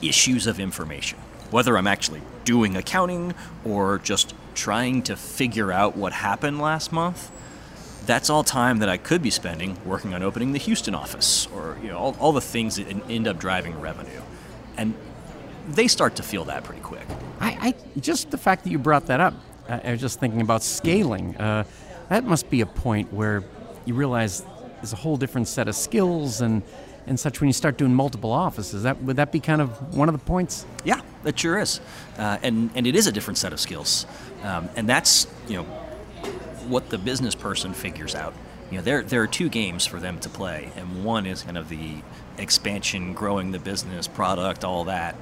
issues 0.00 0.46
of 0.46 0.60
information, 0.60 1.18
whether 1.50 1.76
I'm 1.76 1.86
actually 1.86 2.22
doing 2.44 2.76
accounting 2.76 3.34
or 3.64 3.98
just 3.98 4.34
trying 4.54 5.02
to 5.02 5.16
figure 5.16 5.72
out 5.72 5.96
what 5.96 6.12
happened 6.12 6.60
last 6.60 6.92
month, 6.92 7.30
that's 8.06 8.30
all 8.30 8.42
time 8.42 8.78
that 8.78 8.88
I 8.88 8.96
could 8.96 9.22
be 9.22 9.30
spending 9.30 9.76
working 9.84 10.14
on 10.14 10.22
opening 10.22 10.52
the 10.52 10.58
Houston 10.58 10.94
office 10.94 11.46
or 11.54 11.76
you 11.82 11.88
know 11.88 11.98
all, 11.98 12.16
all 12.18 12.32
the 12.32 12.40
things 12.40 12.76
that 12.76 12.86
end 13.10 13.28
up 13.28 13.38
driving 13.38 13.78
revenue, 13.80 14.22
and 14.76 14.94
they 15.68 15.88
start 15.88 16.16
to 16.16 16.22
feel 16.22 16.44
that 16.44 16.64
pretty 16.64 16.80
quick. 16.80 17.06
I, 17.38 17.58
I 17.60 18.00
just 18.00 18.30
the 18.30 18.38
fact 18.38 18.64
that 18.64 18.70
you 18.70 18.78
brought 18.78 19.06
that 19.06 19.20
up, 19.20 19.34
I, 19.68 19.92
was 19.92 20.00
just 20.00 20.20
thinking 20.20 20.40
about 20.40 20.62
scaling. 20.62 21.36
Uh, 21.36 21.64
that 22.08 22.24
must 22.24 22.50
be 22.50 22.60
a 22.60 22.66
point 22.66 23.12
where 23.12 23.44
you 23.84 23.94
realize 23.94 24.44
there's 24.76 24.92
a 24.92 24.96
whole 24.96 25.16
different 25.16 25.48
set 25.48 25.68
of 25.68 25.76
skills 25.76 26.40
and 26.40 26.62
and 27.06 27.18
such 27.18 27.40
when 27.40 27.48
you 27.48 27.54
start 27.54 27.78
doing 27.78 27.94
multiple 27.94 28.30
offices. 28.30 28.82
That 28.82 29.02
would 29.02 29.16
that 29.16 29.32
be 29.32 29.40
kind 29.40 29.62
of 29.62 29.96
one 29.96 30.08
of 30.08 30.12
the 30.12 30.24
points? 30.24 30.66
Yeah, 30.84 31.00
that 31.22 31.38
sure 31.38 31.58
is, 31.58 31.80
uh, 32.18 32.38
and 32.42 32.70
and 32.74 32.86
it 32.86 32.94
is 32.94 33.06
a 33.06 33.12
different 33.12 33.38
set 33.38 33.52
of 33.52 33.60
skills, 33.60 34.06
um, 34.42 34.68
and 34.76 34.88
that's 34.88 35.26
you 35.48 35.56
know 35.56 35.64
what 36.68 36.90
the 36.90 36.98
business 36.98 37.34
person 37.34 37.72
figures 37.72 38.14
out 38.14 38.34
you 38.70 38.76
know, 38.76 38.82
there 38.82 39.02
there 39.02 39.22
are 39.22 39.26
two 39.26 39.48
games 39.48 39.86
for 39.86 39.98
them 39.98 40.18
to 40.20 40.28
play, 40.28 40.70
and 40.76 41.04
one 41.04 41.24
is 41.24 41.42
kind 41.42 41.56
of 41.56 41.68
the 41.68 41.96
expansion, 42.36 43.14
growing 43.14 43.50
the 43.50 43.58
business, 43.58 44.06
product, 44.06 44.64
all 44.64 44.84
that. 44.84 45.16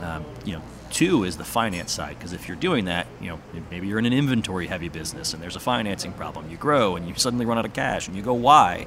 Um, 0.00 0.24
you 0.44 0.52
know, 0.54 0.62
two 0.90 1.24
is 1.24 1.36
the 1.36 1.44
finance 1.44 1.92
side 1.92 2.18
because 2.18 2.32
if 2.32 2.48
you're 2.48 2.56
doing 2.56 2.86
that, 2.86 3.06
you 3.20 3.28
know, 3.28 3.40
maybe 3.70 3.88
you're 3.88 3.98
in 3.98 4.06
an 4.06 4.12
inventory 4.12 4.66
heavy 4.66 4.88
business 4.88 5.34
and 5.34 5.42
there's 5.42 5.56
a 5.56 5.60
financing 5.60 6.12
problem. 6.12 6.50
You 6.50 6.56
grow 6.56 6.96
and 6.96 7.08
you 7.08 7.14
suddenly 7.16 7.46
run 7.46 7.58
out 7.58 7.64
of 7.66 7.72
cash, 7.72 8.06
and 8.08 8.16
you 8.16 8.22
go, 8.22 8.34
why? 8.34 8.86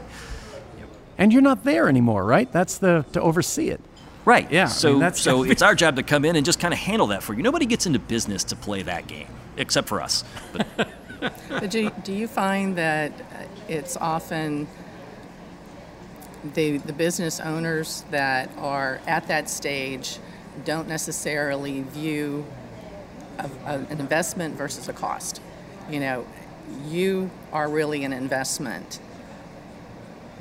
And 1.18 1.32
you're 1.32 1.42
not 1.42 1.64
there 1.64 1.88
anymore, 1.88 2.24
right? 2.26 2.52
That's 2.52 2.78
the 2.80 3.06
to 3.14 3.22
oversee 3.22 3.70
it. 3.70 3.82
Right. 4.26 4.52
Yeah, 4.52 4.64
I 4.64 4.68
So 4.68 4.92
mean, 4.92 5.00
that's 5.00 5.22
so 5.22 5.44
it's 5.52 5.62
our 5.62 5.76
job 5.76 5.98
to 5.98 6.04
come 6.04 6.26
in 6.26 6.36
and 6.36 6.46
just 6.46 6.60
kind 6.60 6.74
of 6.74 6.80
handle 6.80 7.08
that 7.08 7.22
for 7.22 7.34
you. 7.34 7.44
Nobody 7.44 7.66
gets 7.66 7.86
into 7.86 8.00
business 8.00 8.44
to 8.46 8.56
play 8.56 8.82
that 8.84 9.08
game 9.08 9.28
except 9.58 9.88
for 9.88 10.02
us. 10.02 10.24
But 10.54 10.90
But 11.50 11.70
do, 11.70 11.90
do 12.04 12.14
you 12.14 12.28
find 12.28 12.76
that 12.78 13.12
uh, 13.12 13.44
it's 13.68 13.96
often 13.98 14.68
the, 16.56 16.78
the 16.80 16.94
business 16.94 17.40
owners 17.40 18.04
that 18.10 18.50
are 18.58 19.00
at 19.06 19.28
that 19.28 19.50
stage 19.50 20.18
don't 20.66 20.88
necessarily 20.88 21.82
view 21.82 22.46
a, 23.38 23.50
a, 23.66 23.74
an 23.90 24.00
investment 24.00 24.56
versus 24.56 24.88
a 24.88 24.94
cost? 24.94 25.42
You 25.90 26.00
know, 26.00 26.28
you 26.88 27.30
are 27.52 27.70
really 27.70 28.04
an 28.04 28.14
investment, 28.14 29.00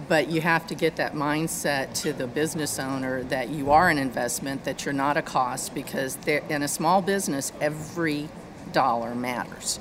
but 0.08 0.28
you 0.28 0.40
have 0.40 0.66
to 0.68 0.74
get 0.74 0.96
that 0.96 1.14
mindset 1.14 1.94
to 2.02 2.12
the 2.12 2.26
business 2.26 2.78
owner 2.78 3.22
that 3.24 3.48
you 3.50 3.70
are 3.70 3.88
an 3.88 3.98
investment, 3.98 4.64
that 4.64 4.84
you're 4.84 4.94
not 4.94 5.16
a 5.16 5.22
cost, 5.22 5.74
because 5.74 6.16
in 6.26 6.62
a 6.62 6.68
small 6.68 7.02
business, 7.02 7.52
every 7.60 8.28
dollar 8.72 9.14
matters 9.14 9.80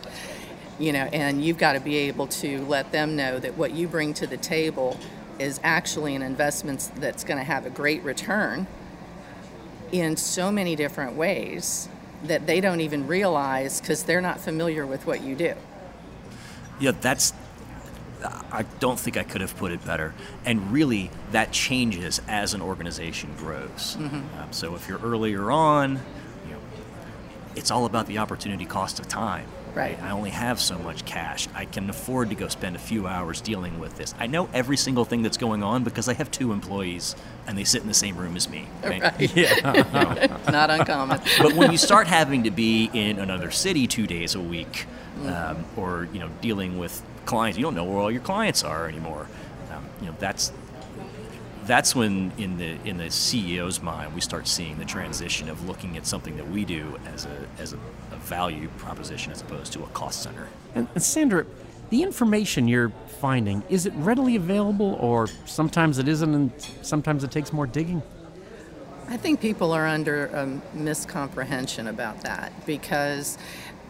you 0.80 0.94
know, 0.94 1.10
and 1.12 1.44
you've 1.44 1.58
got 1.58 1.74
to 1.74 1.80
be 1.80 1.98
able 1.98 2.26
to 2.26 2.64
let 2.66 2.92
them 2.92 3.16
know 3.16 3.38
that 3.38 3.58
what 3.58 3.74
you 3.74 3.88
bring 3.88 4.14
to 4.16 4.26
the 4.26 4.38
table 4.38 4.98
is 5.38 5.60
actually 5.64 6.16
an 6.16 6.22
investment 6.22 6.90
that's 6.96 7.24
going 7.24 7.38
to 7.38 7.44
have 7.44 7.66
a 7.66 7.70
great 7.70 8.02
return 8.04 8.66
in 9.92 10.18
so 10.18 10.52
many 10.52 10.76
different 10.76 11.14
ways 11.16 11.90
that 12.24 12.46
they 12.46 12.60
don't 12.62 12.82
even 12.82 13.08
realize 13.08 13.80
because 13.80 14.04
they're 14.04 14.22
not 14.22 14.40
familiar 14.40 14.86
with 14.86 15.06
what 15.06 15.22
you 15.22 15.36
do. 15.36 15.54
yeah, 16.80 16.92
that's. 17.00 17.34
I 18.52 18.64
don't 18.82 19.00
think 19.00 19.16
I 19.16 19.24
could 19.24 19.40
have 19.40 19.56
put 19.56 19.72
it 19.72 19.86
better. 19.86 20.14
And 20.44 20.74
really, 20.74 21.10
that 21.32 21.54
changes 21.54 22.20
as 22.28 22.54
an 22.54 22.62
organization 22.62 23.34
grows. 23.38 23.96
Um, 23.98 24.48
so 24.52 24.76
if 24.76 24.90
you're 24.90 25.00
earlier 25.00 25.52
on, 25.52 25.94
you 26.46 26.52
know, 26.52 26.60
it's 27.56 27.72
all 27.72 27.86
about 27.86 28.08
the 28.08 28.18
opportunity 28.18 28.66
cost 28.66 29.00
of 29.00 29.08
time. 29.08 29.48
Right. 29.74 30.02
I 30.02 30.12
only 30.12 30.32
have 30.32 30.60
so 30.60 30.78
much 30.80 31.06
cash. 31.06 31.48
I 31.54 31.66
can 31.66 31.90
afford 31.90 32.30
to 32.30 32.36
go 32.36 32.48
spend 32.48 32.76
a 32.76 32.80
few 32.80 33.08
hours 33.08 33.40
dealing 33.42 33.80
with 33.80 33.96
this. 33.98 34.14
I 34.20 34.28
know 34.28 34.50
every 34.54 34.78
single 34.78 35.06
thing 35.06 35.22
that's 35.22 35.38
going 35.38 35.64
on 35.64 35.84
because 35.84 36.08
I 36.10 36.14
have 36.14 36.32
two 36.32 36.52
employees 36.52 37.16
and 37.48 37.58
they 37.58 37.64
sit 37.64 37.82
in 37.82 37.88
the 37.88 37.94
same 37.94 38.18
room 38.18 38.36
as 38.36 38.50
me. 38.50 38.68
right? 38.84 39.02
Not 40.52 40.70
uncommon. 40.70 41.22
but 41.40 41.54
when 41.54 41.72
you 41.72 41.78
start 41.78 42.08
having 42.08 42.44
to 42.44 42.52
be 42.52 42.90
in 42.94 43.20
another 43.20 43.52
city 43.52 43.88
two 43.88 44.08
days 44.08 44.36
a 44.36 44.42
week, 44.42 44.86
um, 45.26 45.66
or 45.76 46.08
you 46.14 46.20
know 46.20 46.30
dealing 46.42 46.78
with 46.80 47.02
clients, 47.26 47.58
you 47.58 47.64
don't 47.64 47.76
know 47.76 47.84
where 47.84 47.98
all 47.98 48.12
your 48.12 48.22
clients 48.22 48.64
are 48.64 48.88
anymore. 48.88 49.28
Um, 49.72 49.86
you 50.02 50.08
know 50.08 50.16
that's 50.20 50.52
that's 51.70 51.96
when 51.96 52.32
in 52.40 52.58
the 52.58 52.78
in 52.84 52.98
the 52.98 53.06
CEO's 53.06 53.82
mind 53.82 54.16
we 54.16 54.22
start 54.22 54.48
seeing 54.48 54.78
the 54.80 54.86
transition 54.86 55.48
of 55.50 55.70
looking 55.70 55.98
at 55.98 56.06
something 56.08 56.36
that 56.36 56.50
we 56.50 56.66
do 56.66 57.00
as 57.14 57.26
a 57.26 57.48
as 57.60 57.74
a, 57.74 57.78
a 58.12 58.16
value 58.18 58.68
proposition 58.80 59.32
as 59.32 59.42
opposed 59.42 59.72
to 59.74 59.84
a 59.84 59.88
cost 59.88 60.24
center. 60.24 60.48
And, 60.74 60.88
and 60.96 61.04
Sandra, 61.04 61.46
the 61.92 62.02
information 62.02 62.68
you're 62.68 62.92
finding, 63.20 63.62
is 63.70 63.86
it 63.86 63.94
readily 63.98 64.36
available 64.36 64.98
or 65.00 65.28
sometimes 65.46 66.00
it 66.00 66.08
isn't 66.08 66.34
and 66.34 66.52
sometimes 66.82 67.24
it 67.24 67.30
takes 67.30 67.54
more 67.54 67.68
digging? 67.68 68.02
I 69.08 69.18
think 69.18 69.40
people 69.40 69.72
are 69.72 69.86
under 69.86 70.26
a 70.28 70.46
miscomprehension 70.76 71.88
about 71.88 72.22
that 72.22 72.52
because 72.66 73.38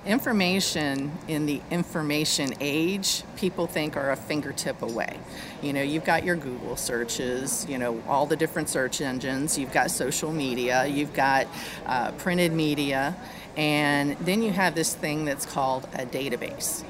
information 0.06 1.12
in 1.28 1.46
the 1.46 1.62
information 1.72 2.54
age, 2.60 3.24
people 3.36 3.68
think 3.68 3.98
are 3.98 4.12
a 4.12 4.16
fingertip 4.16 4.82
away. 4.82 5.20
You 5.62 5.74
know, 5.74 5.82
you've 5.82 6.06
got 6.06 6.24
your 6.24 6.36
Google 6.36 6.78
searches, 6.78 7.66
you 7.68 7.78
know, 7.78 8.02
all 8.08 8.26
the 8.26 8.36
different 8.36 8.70
search 8.70 9.02
engines, 9.02 9.58
you've 9.58 9.74
got 9.74 9.92
social 9.92 10.32
media, 10.32 10.86
you've 10.86 11.14
got 11.14 11.48
uh, 11.86 12.12
printed 12.14 12.54
media, 12.54 13.16
and 13.58 14.16
then 14.22 14.42
you 14.42 14.52
have 14.52 14.74
this 14.74 14.96
thing 14.96 15.26
that's 15.26 15.46
called 15.46 15.88
a 15.94 16.06
database. 16.06 16.84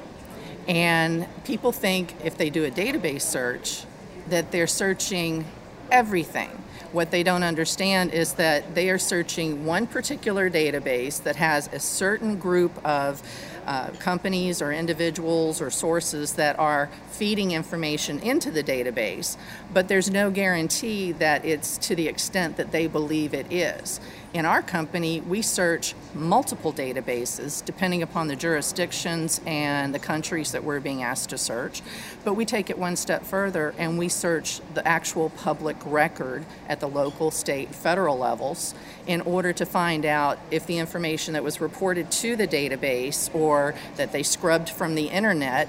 And 0.68 1.28
people 1.46 1.72
think 1.72 2.14
if 2.24 2.38
they 2.38 2.52
do 2.52 2.66
a 2.66 2.72
database 2.72 3.24
search 3.24 3.86
that 4.30 4.52
they're 4.52 4.68
searching 4.68 5.46
everything. 5.92 6.52
What 6.92 7.12
they 7.12 7.22
don't 7.22 7.44
understand 7.44 8.14
is 8.14 8.34
that 8.34 8.74
they 8.74 8.90
are 8.90 8.98
searching 8.98 9.66
one 9.66 9.86
particular 9.86 10.50
database 10.50 11.22
that 11.24 11.36
has 11.36 11.70
a 11.72 11.80
certain 11.80 12.38
group 12.38 12.84
of 12.84 13.22
uh, 13.66 13.90
companies 14.00 14.62
or 14.62 14.72
individuals 14.72 15.62
or 15.62 15.70
sources 15.70 16.34
that 16.34 16.58
are 16.60 16.90
feeding 17.12 17.52
information 17.52 18.20
into 18.20 18.52
the 18.52 18.64
database, 18.64 19.38
but 19.74 19.88
there's 19.88 20.10
no 20.10 20.32
guarantee 20.32 21.12
that 21.14 21.44
it's 21.46 21.78
to 21.78 21.96
the 21.96 22.08
extent 22.08 22.58
that 22.58 22.72
they 22.72 22.88
believe 22.88 23.34
it 23.34 23.52
is. 23.52 24.00
In 24.32 24.46
our 24.46 24.62
company, 24.62 25.22
we 25.22 25.42
search 25.42 25.96
multiple 26.14 26.72
databases 26.72 27.66
depending 27.66 28.04
upon 28.04 28.28
the 28.28 28.36
jurisdictions 28.36 29.42
and 29.48 29.94
the 29.94 29.98
countries 29.98 30.52
that 30.52 30.64
we're 30.64 30.80
being 30.80 31.02
asked 31.02 31.32
to 31.32 31.38
search. 31.38 31.82
But 32.24 32.36
we 32.36 32.46
take 32.46 32.70
it 32.70 32.78
one 32.78 32.96
step 32.96 33.26
further 33.26 33.74
and 33.80 33.98
we 33.98 34.08
search 34.08 34.62
the 34.76 34.88
actual 34.88 35.32
public 35.32 35.78
record 35.84 36.46
at 36.68 36.80
the 36.80 36.88
local, 36.88 37.32
state, 37.32 37.74
federal 37.74 38.20
levels 38.20 38.76
in 39.08 39.22
order 39.22 39.52
to 39.52 39.66
find 39.66 40.06
out 40.06 40.38
if 40.52 40.68
the 40.68 40.78
information 40.78 41.34
that 41.34 41.44
was 41.44 41.60
reported 41.60 42.12
to 42.12 42.36
the 42.36 42.48
database 42.48 43.34
or 43.34 43.59
that 43.96 44.12
they 44.12 44.24
scrubbed 44.24 44.70
from 44.70 44.96
the 44.96 45.08
internet 45.08 45.68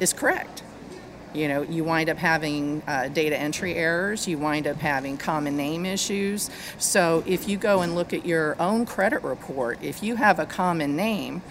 is 0.00 0.12
correct. 0.12 0.62
You 1.34 1.48
know, 1.48 1.62
you 1.62 1.82
wind 1.82 2.08
up 2.08 2.18
having 2.18 2.82
uh, 2.86 3.08
data 3.08 3.36
entry 3.36 3.74
errors, 3.74 4.28
you 4.28 4.38
wind 4.38 4.68
up 4.68 4.76
having 4.76 5.16
common 5.16 5.56
name 5.56 5.84
issues. 5.84 6.48
So 6.78 7.24
if 7.26 7.48
you 7.48 7.56
go 7.56 7.80
and 7.82 7.96
look 7.96 8.12
at 8.12 8.24
your 8.24 8.56
own 8.60 8.86
credit 8.86 9.22
report, 9.24 9.78
if 9.82 10.00
you 10.00 10.14
have 10.14 10.38
a 10.38 10.46
common 10.46 10.94
name, 10.94 11.42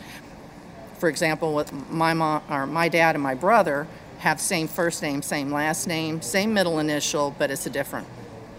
for 1.00 1.10
example, 1.10 1.54
with 1.54 1.74
my 1.90 2.14
mom 2.14 2.44
or 2.50 2.66
my 2.66 2.88
dad 2.88 3.16
and 3.16 3.24
my 3.24 3.36
brother 3.36 3.88
have 4.20 4.40
same 4.40 4.70
first 4.70 5.02
name, 5.02 5.22
same 5.22 5.52
last 5.52 5.86
name, 5.86 6.22
same 6.22 6.54
middle 6.54 6.80
initial, 6.80 7.36
but 7.38 7.52
it's 7.52 7.66
a 7.66 7.70
different 7.70 8.08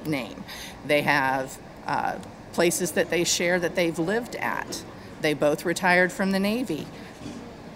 name. 0.05 0.45
They 0.87 1.01
have 1.01 1.59
uh, 1.87 2.19
places 2.53 2.93
that 2.93 3.09
they 3.09 3.25
share 3.25 3.59
that 3.61 3.75
they've 3.75 3.99
lived 3.99 4.37
at. 4.37 4.85
They 5.25 5.33
both 5.33 5.65
retired 5.65 6.13
from 6.13 6.33
the 6.33 6.39
Navy. 6.39 6.87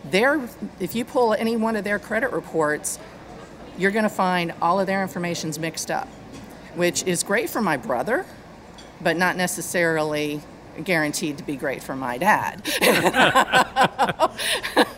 They're, 0.05 0.47
if 0.78 0.95
you 0.95 1.07
pull 1.07 1.33
any 1.33 1.57
one 1.57 1.76
of 1.76 1.85
their 1.85 1.99
credit 1.99 2.31
reports, 2.31 2.99
you're 3.78 3.90
going 3.90 4.02
to 4.02 4.11
find 4.11 4.52
all 4.61 4.78
of 4.78 4.87
their 4.87 5.00
information's 5.00 5.59
mixed 5.59 5.90
up, 5.90 6.09
which 6.75 7.05
is 7.05 7.23
great 7.23 7.49
for 7.49 7.62
my 7.62 7.78
brother, 7.78 8.26
but 9.00 9.17
not 9.17 9.35
necessarily 9.35 10.43
guaranteed 10.85 11.38
to 11.38 11.45
be 11.45 11.57
great 11.57 11.83
for 11.83 11.97
my 11.97 12.19
dad. 12.19 12.62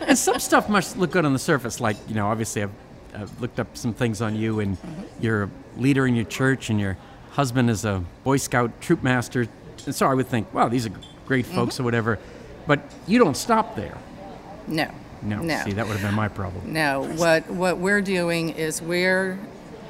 And 0.01 0.17
some 0.17 0.39
stuff 0.39 0.67
must 0.67 0.97
look 0.97 1.11
good 1.11 1.23
on 1.23 1.31
the 1.31 1.39
surface, 1.39 1.79
like, 1.79 1.95
you 2.09 2.15
know, 2.15 2.27
obviously 2.27 2.63
I've, 2.63 2.71
I've 3.15 3.39
looked 3.39 3.61
up 3.61 3.77
some 3.77 3.93
things 3.93 4.21
on 4.21 4.35
you, 4.35 4.59
and 4.59 4.77
mm-hmm. 4.77 5.03
you're 5.21 5.43
a 5.43 5.49
leader 5.77 6.05
in 6.05 6.17
your 6.17 6.25
church, 6.25 6.69
and 6.69 6.81
your 6.81 6.97
husband 7.31 7.69
is 7.69 7.85
a 7.85 8.03
Boy 8.25 8.35
Scout 8.35 8.81
troop 8.81 9.03
master. 9.03 9.47
And 9.85 9.95
so 9.95 10.07
I 10.07 10.13
would 10.13 10.27
think, 10.27 10.53
wow, 10.53 10.67
these 10.67 10.85
are 10.85 10.91
great 11.27 11.45
mm-hmm. 11.45 11.55
folks 11.55 11.79
or 11.79 11.83
whatever. 11.83 12.19
But 12.67 12.81
you 13.07 13.19
don't 13.19 13.37
stop 13.37 13.75
there. 13.75 13.97
no. 14.67 14.89
No, 15.23 15.39
No. 15.39 15.61
see, 15.63 15.73
that 15.73 15.85
would 15.85 15.97
have 15.97 16.01
been 16.01 16.15
my 16.15 16.29
problem. 16.29 16.73
No, 16.73 17.03
what, 17.03 17.47
what 17.47 17.77
we're 17.77 18.01
doing 18.01 18.49
is 18.49 18.81
we're 18.81 19.37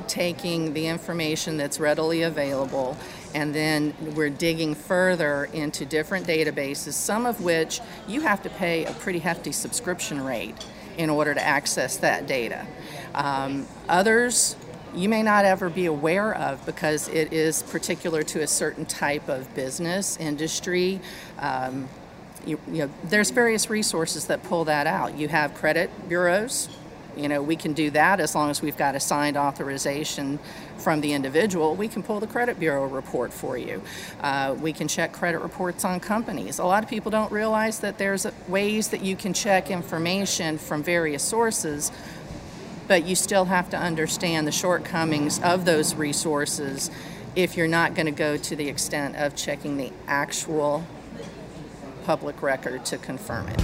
taking 0.08 0.74
the 0.74 0.88
information 0.88 1.56
that's 1.56 1.80
readily 1.80 2.24
available 2.24 2.98
and 3.34 3.56
then 3.56 3.94
we're 4.14 4.30
digging 4.30 4.76
further 4.76 5.46
into 5.54 5.86
different 5.86 6.28
databases, 6.28 6.94
some 6.94 7.26
of 7.26 7.40
which 7.40 7.80
you 8.10 8.20
have 8.20 8.44
to 8.44 8.50
pay 8.50 8.84
a 8.84 8.92
pretty 8.92 9.20
hefty 9.20 9.54
subscription 9.54 10.22
rate 10.22 10.56
in 10.98 11.10
order 11.10 11.34
to 11.34 11.42
access 11.42 11.96
that 11.98 12.28
data. 12.28 12.68
Um, 13.16 13.68
others, 13.88 14.58
you 14.94 15.08
may 15.08 15.24
not 15.24 15.46
ever 15.46 15.70
be 15.70 15.86
aware 15.86 16.36
of 16.36 16.66
because 16.66 17.08
it 17.08 17.32
is 17.32 17.64
particular 17.64 18.24
to 18.24 18.42
a 18.42 18.48
certain 18.48 18.86
type 18.86 19.30
of 19.30 19.54
business, 19.56 20.18
industry. 20.18 21.00
Um, 21.40 21.88
you, 22.46 22.60
you 22.68 22.86
know, 22.86 22.90
there's 23.04 23.30
various 23.32 23.70
resources 23.70 24.28
that 24.28 24.44
pull 24.44 24.66
that 24.66 24.88
out. 24.88 25.18
You 25.18 25.28
have 25.28 25.54
credit 25.56 25.90
bureaus. 26.08 26.70
You 27.16 27.28
know, 27.28 27.42
we 27.42 27.58
can 27.58 27.74
do 27.74 27.90
that 27.92 28.22
as 28.22 28.36
long 28.36 28.50
as 28.50 28.62
we've 28.62 28.78
got 28.78 28.96
a 28.96 29.00
signed 29.00 29.36
authorization 29.36 30.40
from 30.78 31.02
the 31.02 31.12
individual. 31.12 31.76
We 31.76 31.90
can 31.90 32.04
pull 32.04 32.22
the 32.22 32.28
credit 32.28 32.58
bureau 32.58 32.86
report 32.86 33.34
for 33.34 33.58
you. 33.58 33.82
Uh, 34.22 34.56
we 34.60 34.72
can 34.72 34.88
check 34.88 35.12
credit 35.12 35.40
reports 35.40 35.84
on 35.84 36.00
companies. 36.00 36.58
A 36.60 36.66
lot 36.66 36.84
of 36.84 36.90
people 36.90 37.12
don't 37.12 37.32
realize 37.32 37.82
that 37.82 37.98
there's 37.98 38.26
ways 38.48 38.88
that 38.90 39.02
you 39.02 39.18
can 39.18 39.34
check 39.34 39.70
information 39.70 40.58
from 40.58 40.84
various 40.84 41.22
sources 41.22 41.92
but 42.92 43.06
you 43.06 43.16
still 43.16 43.46
have 43.46 43.70
to 43.70 43.78
understand 43.78 44.46
the 44.46 44.52
shortcomings 44.52 45.40
of 45.44 45.64
those 45.64 45.96
resources 45.96 46.92
if 47.38 47.56
you're 47.56 47.66
not 47.66 47.96
going 47.96 48.06
to 48.06 48.12
go 48.12 48.36
to 48.36 48.54
the 48.54 48.68
extent 48.68 49.16
of 49.16 49.34
checking 49.34 49.78
the 49.78 49.90
actual 50.08 50.86
public 52.04 52.42
record 52.42 52.86
to 52.86 52.98
confirm 52.98 53.48
it. 53.50 53.62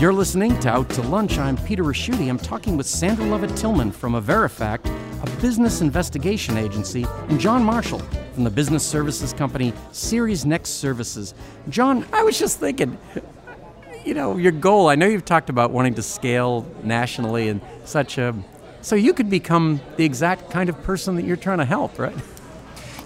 You're 0.00 0.12
listening 0.12 0.58
to 0.60 0.68
Out 0.68 0.88
to 0.90 1.02
Lunch. 1.02 1.38
I'm 1.38 1.56
Peter 1.56 1.82
Ricchiuti. 1.82 2.28
I'm 2.28 2.38
talking 2.38 2.76
with 2.76 2.86
Sandra 2.86 3.24
Lovett 3.24 3.56
Tillman 3.56 3.90
from 3.90 4.12
Averifact, 4.12 4.86
a 5.20 5.40
business 5.40 5.80
investigation 5.80 6.56
agency, 6.56 7.04
and 7.28 7.40
John 7.40 7.64
Marshall 7.64 7.98
from 8.32 8.44
the 8.44 8.50
business 8.50 8.86
services 8.86 9.32
company 9.32 9.72
Series 9.90 10.46
Next 10.46 10.70
Services. 10.70 11.34
John, 11.68 12.06
I 12.12 12.22
was 12.22 12.38
just 12.38 12.60
thinking, 12.60 12.96
you 14.04 14.14
know, 14.14 14.36
your 14.36 14.52
goal, 14.52 14.88
I 14.88 14.94
know 14.94 15.06
you've 15.06 15.24
talked 15.24 15.50
about 15.50 15.72
wanting 15.72 15.94
to 15.94 16.02
scale 16.02 16.64
nationally 16.84 17.48
and 17.48 17.60
such 17.84 18.18
a. 18.18 18.36
So 18.82 18.94
you 18.94 19.12
could 19.12 19.28
become 19.28 19.80
the 19.96 20.04
exact 20.04 20.50
kind 20.50 20.68
of 20.68 20.80
person 20.84 21.16
that 21.16 21.24
you're 21.24 21.36
trying 21.36 21.58
to 21.58 21.64
help, 21.64 21.98
right? 21.98 22.16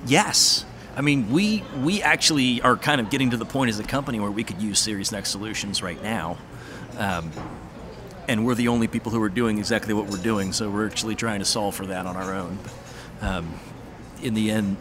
Yes. 0.06 0.66
I 0.94 1.00
mean, 1.00 1.30
we 1.30 1.64
we 1.80 2.02
actually 2.02 2.60
are 2.60 2.76
kind 2.76 3.00
of 3.00 3.10
getting 3.10 3.30
to 3.30 3.36
the 3.36 3.44
point 3.44 3.70
as 3.70 3.78
a 3.78 3.84
company 3.84 4.20
where 4.20 4.30
we 4.30 4.44
could 4.44 4.60
use 4.60 4.78
Series 4.78 5.10
Next 5.10 5.30
solutions 5.30 5.82
right 5.82 6.02
now, 6.02 6.36
um, 6.98 7.30
and 8.28 8.44
we're 8.44 8.54
the 8.54 8.68
only 8.68 8.88
people 8.88 9.10
who 9.10 9.22
are 9.22 9.30
doing 9.30 9.58
exactly 9.58 9.94
what 9.94 10.06
we're 10.06 10.22
doing. 10.22 10.52
So 10.52 10.70
we're 10.70 10.86
actually 10.86 11.14
trying 11.14 11.38
to 11.38 11.46
solve 11.46 11.74
for 11.74 11.86
that 11.86 12.04
on 12.04 12.16
our 12.16 12.34
own. 12.34 12.58
Um, 13.22 13.54
in 14.22 14.34
the 14.34 14.50
end, 14.50 14.76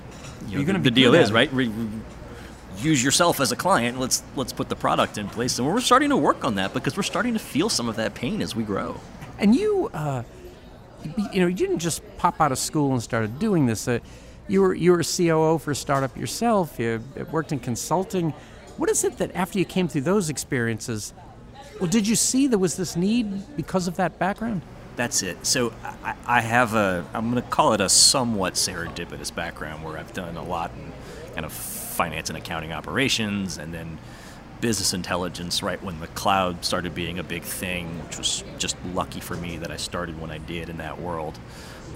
you 0.48 0.64
know, 0.64 0.74
the, 0.74 0.80
the 0.80 0.92
deal 0.92 1.14
is 1.16 1.32
right. 1.32 1.52
Re- 1.54 1.72
use 2.78 3.04
yourself 3.04 3.40
as 3.40 3.52
a 3.52 3.56
client. 3.56 4.00
Let's 4.00 4.22
let's 4.36 4.52
put 4.52 4.68
the 4.68 4.76
product 4.76 5.18
in 5.18 5.30
place, 5.30 5.58
and 5.60 5.68
we're 5.68 5.80
starting 5.80 6.10
to 6.10 6.18
work 6.18 6.44
on 6.44 6.56
that 6.56 6.74
because 6.74 6.98
we're 6.98 7.04
starting 7.04 7.34
to 7.34 7.40
feel 7.40 7.70
some 7.70 7.88
of 7.88 7.96
that 7.96 8.16
pain 8.16 8.42
as 8.42 8.54
we 8.54 8.64
grow. 8.64 9.00
And 9.40 9.56
you, 9.56 9.90
uh, 9.94 10.24
you 11.04 11.14
you 11.32 11.40
know, 11.40 11.48
you 11.48 11.56
didn't 11.56 11.80
just 11.80 12.02
pop 12.18 12.42
out 12.42 12.52
of 12.52 12.60
school 12.60 12.92
and 12.92 13.02
started 13.02 13.40
doing 13.40 13.66
this. 13.66 13.88
Uh, 13.88 14.00
you 14.52 14.62
were 14.62 14.74
you 14.74 14.92
were 14.92 15.00
a 15.00 15.04
COO 15.04 15.58
for 15.58 15.72
a 15.72 15.76
startup 15.76 16.16
yourself. 16.18 16.78
You 16.78 17.02
worked 17.32 17.52
in 17.52 17.60
consulting. 17.60 18.34
What 18.78 18.90
is 18.90 19.04
it 19.04 19.18
that 19.18 19.34
after 19.34 19.58
you 19.58 19.66
came 19.66 19.88
through 19.88 20.02
those 20.02 20.30
experiences, 20.30 21.14
well, 21.80 21.90
did 21.90 22.08
you 22.08 22.16
see 22.16 22.48
there 22.48 22.60
was 22.60 22.76
this 22.76 22.96
need 22.96 23.56
because 23.56 23.88
of 23.88 23.96
that 23.96 24.20
background? 24.20 24.62
That's 24.98 25.24
it. 25.24 25.46
So 25.46 25.74
I, 26.04 26.16
I 26.26 26.42
have 26.42 26.74
a, 26.74 27.06
I'm 27.14 27.32
going 27.32 27.42
to 27.42 27.50
call 27.50 27.74
it 27.74 27.82
a 27.82 27.90
somewhat 27.90 28.56
serendipitous 28.56 29.34
background 29.34 29.84
where 29.84 29.98
I've 29.98 30.14
done 30.14 30.36
a 30.36 30.44
lot 30.44 30.72
in 30.76 30.92
kind 31.34 31.46
of 31.46 31.54
finance 31.54 32.30
and 32.30 32.38
accounting 32.38 32.74
operations 32.74 33.58
and 33.58 33.74
then 33.74 33.98
business 34.60 34.94
intelligence 34.94 35.64
right 35.64 35.82
when 35.82 36.00
the 36.02 36.08
cloud 36.08 36.64
started 36.64 36.94
being 36.94 37.20
a 37.20 37.24
big 37.24 37.44
thing, 37.44 37.88
which 38.04 38.18
was 38.18 38.44
just 38.58 38.76
lucky 38.94 39.20
for 39.20 39.36
me 39.36 39.58
that 39.58 39.72
I 39.72 39.78
started 39.78 40.20
when 40.20 40.30
I 40.30 40.38
did 40.38 40.70
in 40.70 40.78
that 40.78 41.00
world. 41.00 41.40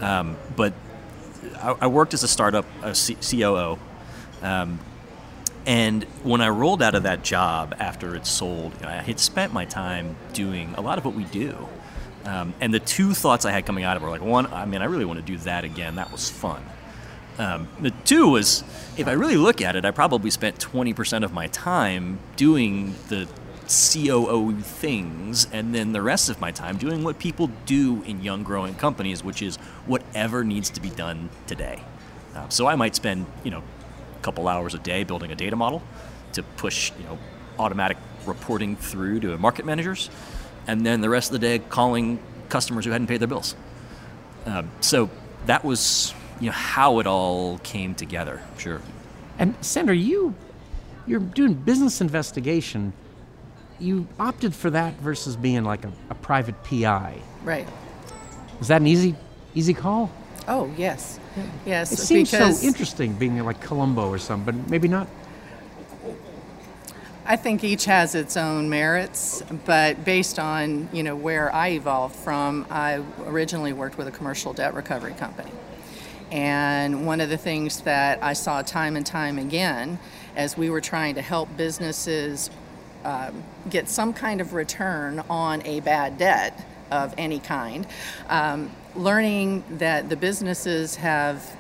Um, 0.01 0.35
but 0.55 0.73
I, 1.61 1.87
worked 1.87 2.13
as 2.13 2.23
a 2.23 2.27
startup 2.27 2.65
a 2.83 2.93
C- 2.95 3.17
COO. 3.21 3.77
Um, 4.41 4.79
and 5.65 6.03
when 6.23 6.41
I 6.41 6.49
rolled 6.49 6.83
out 6.83 6.93
of 6.93 7.03
that 7.03 7.23
job 7.23 7.75
after 7.79 8.15
it 8.15 8.27
sold, 8.27 8.73
I 8.83 9.01
had 9.01 9.19
spent 9.19 9.51
my 9.51 9.65
time 9.65 10.15
doing 10.33 10.73
a 10.77 10.81
lot 10.81 10.97
of 10.97 11.05
what 11.05 11.15
we 11.15 11.23
do. 11.25 11.67
Um, 12.25 12.53
and 12.59 12.73
the 12.73 12.79
two 12.79 13.13
thoughts 13.13 13.45
I 13.45 13.51
had 13.51 13.65
coming 13.65 13.83
out 13.83 13.97
of 13.97 14.03
it 14.03 14.05
were 14.05 14.11
like, 14.11 14.21
one, 14.21 14.47
I 14.47 14.65
mean, 14.65 14.81
I 14.81 14.85
really 14.85 15.05
want 15.05 15.19
to 15.19 15.25
do 15.25 15.37
that 15.39 15.63
again. 15.63 15.95
That 15.95 16.11
was 16.11 16.29
fun. 16.29 16.63
Um, 17.37 17.67
the 17.79 17.91
two 17.91 18.29
was, 18.29 18.63
if 18.97 19.07
I 19.07 19.11
really 19.11 19.37
look 19.37 19.61
at 19.61 19.75
it, 19.75 19.85
I 19.85 19.91
probably 19.91 20.29
spent 20.29 20.57
20% 20.59 21.23
of 21.23 21.33
my 21.33 21.47
time 21.47 22.19
doing 22.35 22.95
the 23.09 23.27
COO 23.67 24.59
things, 24.61 25.47
and 25.51 25.73
then 25.73 25.91
the 25.91 26.01
rest 26.01 26.29
of 26.29 26.39
my 26.39 26.51
time 26.51 26.77
doing 26.77 27.03
what 27.03 27.19
people 27.19 27.49
do 27.65 28.03
in 28.03 28.21
young 28.21 28.43
growing 28.43 28.75
companies, 28.75 29.23
which 29.23 29.41
is 29.41 29.57
whatever 29.85 30.43
needs 30.43 30.69
to 30.71 30.81
be 30.81 30.89
done 30.89 31.29
today. 31.47 31.81
Uh, 32.35 32.47
so 32.49 32.67
I 32.67 32.75
might 32.75 32.95
spend, 32.95 33.25
you 33.43 33.51
know, 33.51 33.63
a 34.19 34.23
couple 34.23 34.47
hours 34.47 34.73
a 34.73 34.79
day 34.79 35.03
building 35.03 35.31
a 35.31 35.35
data 35.35 35.55
model 35.55 35.81
to 36.33 36.43
push, 36.43 36.91
you 36.99 37.05
know, 37.05 37.17
automatic 37.57 37.97
reporting 38.25 38.75
through 38.75 39.19
to 39.21 39.37
market 39.37 39.65
managers, 39.65 40.09
and 40.67 40.85
then 40.85 41.01
the 41.01 41.09
rest 41.09 41.29
of 41.29 41.39
the 41.39 41.47
day 41.47 41.59
calling 41.59 42.19
customers 42.49 42.85
who 42.85 42.91
hadn't 42.91 43.07
paid 43.07 43.19
their 43.19 43.27
bills. 43.27 43.55
Um, 44.45 44.69
so 44.81 45.09
that 45.45 45.63
was, 45.63 46.13
you 46.39 46.47
know, 46.47 46.51
how 46.51 46.99
it 46.99 47.07
all 47.07 47.57
came 47.59 47.95
together. 47.95 48.41
Sure. 48.57 48.81
And 49.39 49.55
Sandra, 49.61 49.95
you 49.95 50.35
you're 51.07 51.19
doing 51.19 51.53
business 51.53 52.01
investigation. 52.01 52.93
You 53.79 54.07
opted 54.19 54.55
for 54.55 54.69
that 54.69 54.93
versus 54.95 55.35
being 55.35 55.63
like 55.63 55.83
a, 55.83 55.91
a 56.09 56.15
private 56.15 56.63
PI. 56.63 57.17
Right. 57.43 57.67
Is 58.61 58.69
that 58.69 58.81
an 58.81 58.87
easy 58.87 59.15
easy 59.53 59.73
call? 59.73 60.11
Oh, 60.47 60.71
yes. 60.77 61.19
Yes. 61.65 61.91
It 61.91 61.97
seems 61.97 62.29
so 62.29 62.53
interesting 62.61 63.13
being 63.13 63.43
like 63.43 63.59
Columbo 63.61 64.09
or 64.09 64.19
something, 64.19 64.45
but 64.45 64.69
maybe 64.69 64.87
not. 64.87 65.07
I 67.27 67.35
think 67.37 67.63
each 67.63 67.85
has 67.85 68.13
its 68.13 68.37
own 68.37 68.69
merits, 68.69 69.41
but 69.65 70.05
based 70.05 70.37
on 70.37 70.87
you 70.93 71.01
know 71.01 71.15
where 71.15 71.53
I 71.53 71.69
evolved 71.69 72.15
from, 72.15 72.67
I 72.69 73.01
originally 73.25 73.73
worked 73.73 73.97
with 73.97 74.07
a 74.07 74.11
commercial 74.11 74.53
debt 74.53 74.75
recovery 74.75 75.13
company, 75.13 75.51
and 76.31 77.07
one 77.07 77.21
of 77.21 77.29
the 77.29 77.37
things 77.37 77.81
that 77.81 78.21
I 78.21 78.33
saw 78.33 78.61
time 78.61 78.95
and 78.95 79.03
time 79.03 79.39
again, 79.39 79.97
as 80.35 80.55
we 80.55 80.69
were 80.69 80.81
trying 80.81 81.15
to 81.15 81.23
help 81.23 81.49
businesses 81.57 82.51
um, 83.05 83.43
get 83.69 83.87
some 83.87 84.13
kind 84.13 84.41
of 84.41 84.53
return 84.53 85.23
on 85.29 85.65
a 85.65 85.79
bad 85.81 86.17
debt 86.17 86.65
of 86.91 87.13
any 87.17 87.39
kind, 87.39 87.85
um, 88.29 88.71
learning 88.95 89.63
that 89.77 90.09
the 90.09 90.15
businesses 90.15 90.95
have 90.95 91.55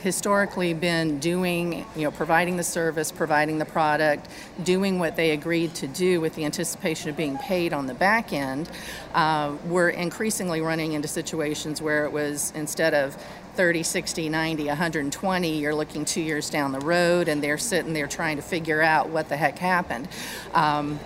historically 0.00 0.72
been 0.74 1.18
doing, 1.18 1.84
you 1.94 2.02
know, 2.02 2.10
providing 2.10 2.56
the 2.56 2.62
service, 2.62 3.12
providing 3.12 3.58
the 3.58 3.64
product, 3.64 4.28
doing 4.62 4.98
what 4.98 5.14
they 5.14 5.30
agreed 5.30 5.74
to 5.74 5.86
do 5.86 6.20
with 6.20 6.34
the 6.34 6.44
anticipation 6.44 7.10
of 7.10 7.16
being 7.16 7.36
paid 7.38 7.72
on 7.72 7.86
the 7.86 7.94
back 7.94 8.32
end, 8.32 8.68
uh, 9.14 9.54
we're 9.66 9.90
increasingly 9.90 10.60
running 10.60 10.92
into 10.92 11.08
situations 11.08 11.82
where 11.82 12.04
it 12.04 12.12
was 12.12 12.52
instead 12.56 12.94
of 12.94 13.16
30, 13.54 13.82
60, 13.82 14.28
90, 14.28 14.66
120, 14.66 15.58
you're 15.58 15.74
looking 15.74 16.04
two 16.04 16.20
years 16.20 16.50
down 16.50 16.72
the 16.72 16.80
road 16.80 17.28
and 17.28 17.42
they're 17.42 17.58
sitting 17.58 17.92
there 17.92 18.06
trying 18.06 18.36
to 18.36 18.42
figure 18.42 18.82
out 18.82 19.10
what 19.10 19.28
the 19.28 19.36
heck 19.36 19.58
happened. 19.58 20.08
Um, 20.54 20.98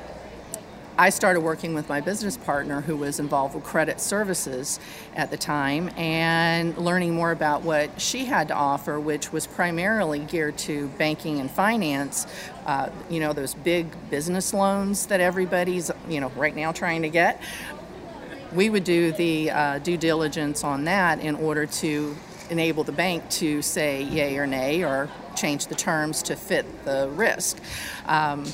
I 0.96 1.10
started 1.10 1.40
working 1.40 1.74
with 1.74 1.88
my 1.88 2.00
business 2.00 2.36
partner 2.36 2.80
who 2.80 2.96
was 2.96 3.18
involved 3.18 3.56
with 3.56 3.64
credit 3.64 4.00
services 4.00 4.78
at 5.16 5.32
the 5.32 5.36
time 5.36 5.90
and 5.96 6.78
learning 6.78 7.14
more 7.16 7.32
about 7.32 7.62
what 7.62 8.00
she 8.00 8.26
had 8.26 8.46
to 8.48 8.54
offer, 8.54 9.00
which 9.00 9.32
was 9.32 9.44
primarily 9.44 10.20
geared 10.20 10.56
to 10.58 10.86
banking 10.96 11.40
and 11.40 11.50
finance. 11.50 12.28
Uh, 12.64 12.90
you 13.10 13.18
know, 13.18 13.32
those 13.32 13.54
big 13.54 13.88
business 14.08 14.54
loans 14.54 15.06
that 15.06 15.20
everybody's, 15.20 15.90
you 16.08 16.20
know, 16.20 16.28
right 16.36 16.54
now 16.54 16.70
trying 16.70 17.02
to 17.02 17.08
get. 17.08 17.42
We 18.52 18.70
would 18.70 18.84
do 18.84 19.10
the 19.10 19.50
uh, 19.50 19.78
due 19.80 19.96
diligence 19.96 20.62
on 20.62 20.84
that 20.84 21.18
in 21.18 21.34
order 21.34 21.66
to 21.66 22.16
enable 22.50 22.84
the 22.84 22.92
bank 22.92 23.28
to 23.30 23.62
say 23.62 24.02
yay 24.02 24.36
or 24.36 24.46
nay 24.46 24.84
or 24.84 25.08
change 25.36 25.66
the 25.66 25.74
terms 25.74 26.22
to 26.24 26.36
fit 26.36 26.84
the 26.84 27.08
risk. 27.14 27.58
Um, 28.06 28.46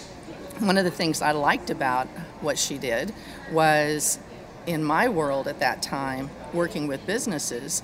one 0.61 0.76
of 0.79 0.85
the 0.85 0.90
things 0.90 1.22
I 1.22 1.33
liked 1.33 1.70
about 1.70 2.07
what 2.40 2.59
she 2.59 2.79
did 2.79 3.14
was 3.50 4.18
in 4.66 4.85
my 4.85 5.09
world 5.09 5.48
at 5.48 5.61
that 5.61 5.83
time, 5.83 6.31
working 6.53 6.87
with 6.87 7.05
businesses, 7.07 7.83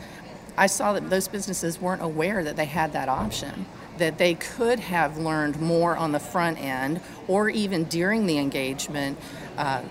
I 0.57 0.67
saw 0.67 0.93
that 0.93 1.11
those 1.11 1.29
businesses 1.29 1.81
weren't 1.81 2.03
aware 2.03 2.43
that 2.45 2.57
they 2.57 2.65
had 2.65 2.93
that 2.93 3.09
option, 3.09 3.67
that 3.99 4.19
they 4.19 4.35
could 4.35 4.81
have 4.81 5.19
learned 5.19 5.61
more 5.61 5.97
on 5.97 6.13
the 6.13 6.21
front 6.21 6.59
end 6.59 7.01
or 7.29 7.49
even 7.51 7.85
during 7.85 8.27
the 8.27 8.39
engagement. 8.39 9.19
Uh, 9.57 9.83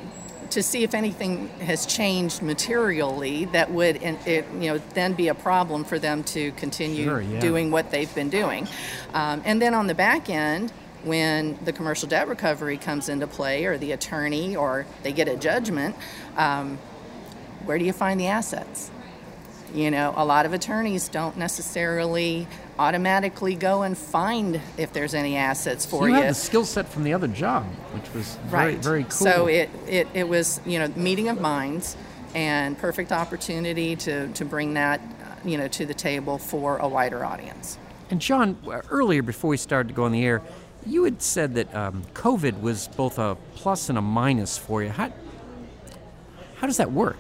to 0.56 0.64
see 0.64 0.84
if 0.84 0.94
anything 0.94 1.50
has 1.60 1.86
changed 1.86 2.42
materially 2.42 3.44
that 3.44 3.70
would 3.72 3.98
it, 4.02 4.46
you 4.54 4.72
know 4.72 4.78
then 4.94 5.12
be 5.12 5.28
a 5.28 5.36
problem 5.36 5.84
for 5.84 6.00
them 6.00 6.24
to 6.24 6.54
continue 6.54 7.04
Sure, 7.04 7.22
yeah. 7.22 7.42
doing 7.42 7.72
what 7.72 7.92
they've 7.92 8.14
been 8.16 8.30
doing 8.30 8.66
um, 9.14 9.42
and 9.44 9.62
then 9.62 9.74
on 9.74 9.88
the 9.88 9.94
back 9.94 10.30
end 10.30 10.72
when 11.04 11.60
the 11.66 11.74
commercial 11.74 12.08
debt 12.08 12.30
recovery 12.30 12.78
comes 12.78 13.10
into 13.10 13.28
play 13.28 13.66
or 13.66 13.78
the 13.78 13.92
attorney 13.92 14.56
or 14.56 14.86
they 15.04 15.12
get 15.12 15.28
a 15.28 15.36
judgment 15.36 15.94
um, 16.38 16.78
where 17.66 17.78
do 17.78 17.84
you 17.84 17.94
find 17.94 18.18
the 18.18 18.28
assets 18.28 18.90
you 19.76 19.92
know 19.92 20.14
a 20.16 20.26
lot 20.26 20.46
of 20.46 20.54
attorneys 20.54 21.10
don't 21.10 21.38
necessarily 21.38 22.48
automatically 22.80 23.56
go 23.56 23.84
and 23.84 23.98
find 23.98 24.60
if 24.78 24.94
there's 24.94 25.14
any 25.14 25.36
assets 25.36 25.86
for 25.86 26.08
you 26.08 26.16
you 26.16 26.22
had 26.22 26.32
the 26.32 26.36
skill 26.36 26.66
set 26.66 26.88
from 26.88 27.04
the 27.04 27.14
other 27.14 27.28
job, 27.28 27.64
which 27.94 28.14
was 28.14 28.36
very, 28.46 28.74
right 28.74 28.84
very 28.84 29.04
cool. 29.04 29.12
so 29.12 29.48
it, 29.48 29.70
it, 29.88 30.08
it 30.14 30.28
was 30.28 30.62
you 30.66 30.80
know 30.80 30.88
meeting 30.96 31.28
of 31.28 31.40
minds 31.40 31.98
and 32.34 32.78
perfect 32.78 33.12
opportunity 33.12 33.96
to, 33.96 34.28
to 34.34 34.44
bring 34.44 34.74
that 34.74 35.00
uh, 35.00 35.48
you 35.48 35.58
know 35.58 35.68
to 35.68 35.86
the 35.86 35.94
table 35.94 36.38
for 36.38 36.78
a 36.78 36.88
wider 36.88 37.24
audience 37.26 37.78
And 38.10 38.22
John, 38.22 38.58
earlier 38.90 39.24
before 39.24 39.50
we 39.50 39.58
started 39.58 39.90
to 39.90 39.94
go 39.94 40.04
on 40.04 40.12
the 40.12 40.24
air, 40.24 40.42
you 40.86 41.04
had 41.04 41.22
said 41.22 41.56
that 41.56 41.74
um, 41.74 42.04
COVID 42.14 42.62
was 42.62 42.88
both 42.90 43.18
a 43.18 43.36
plus 43.56 43.90
and 43.90 43.98
a 43.98 44.02
minus 44.02 44.58
for 44.58 44.84
you. 44.84 44.90
How, 44.90 45.12
how 46.58 46.68
does 46.68 46.78
that 46.78 46.92
work? 46.92 47.18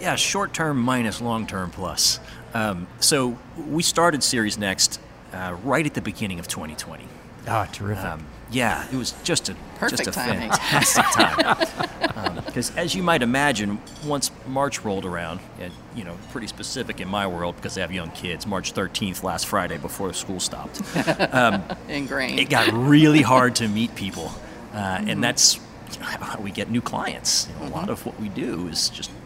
Yeah, 0.00 0.16
short 0.16 0.52
term 0.52 0.80
minus 0.80 1.20
long 1.20 1.46
term 1.46 1.70
plus. 1.70 2.20
Um, 2.54 2.86
so 3.00 3.38
we 3.68 3.82
started 3.82 4.22
Series 4.22 4.56
Next 4.58 5.00
uh, 5.32 5.56
right 5.64 5.84
at 5.86 5.94
the 5.94 6.00
beginning 6.02 6.38
of 6.38 6.48
2020. 6.48 7.04
Ah, 7.48 7.68
terrific. 7.72 8.04
Um, 8.04 8.26
yeah, 8.50 8.86
it 8.92 8.96
was 8.96 9.12
just 9.24 9.48
a 9.48 9.56
Perfect 9.76 10.04
just 10.04 10.08
a 10.16 10.20
timing. 10.20 10.50
fantastic 10.50 11.04
time. 11.12 11.66
Because 12.46 12.74
as 12.76 12.94
you 12.94 13.02
might 13.02 13.20
imagine, 13.22 13.78
once 14.06 14.30
March 14.46 14.82
rolled 14.82 15.04
around, 15.04 15.40
and 15.60 15.70
you 15.94 16.04
know, 16.04 16.16
pretty 16.32 16.46
specific 16.46 17.00
in 17.02 17.08
my 17.08 17.26
world 17.26 17.54
because 17.56 17.76
I 17.76 17.82
have 17.82 17.92
young 17.92 18.10
kids. 18.12 18.46
March 18.46 18.72
13th, 18.72 19.22
last 19.22 19.44
Friday 19.46 19.76
before 19.76 20.14
school 20.14 20.40
stopped, 20.40 20.80
Ingrained. 21.88 22.40
it 22.40 22.48
got 22.48 22.72
really 22.72 23.20
hard 23.20 23.56
to 23.56 23.68
meet 23.68 23.94
people, 23.94 24.32
uh, 24.72 25.02
and 25.06 25.22
that's 25.22 25.60
how 26.00 26.40
we 26.40 26.50
get 26.50 26.70
new 26.70 26.80
clients. 26.80 27.46
You 27.60 27.66
know, 27.68 27.74
A 27.74 27.76
lot 27.76 27.90
of 27.90 28.06
what 28.06 28.18
we 28.18 28.30
do 28.30 28.68
is 28.68 28.88
just 28.88 29.10
you 29.10 29.16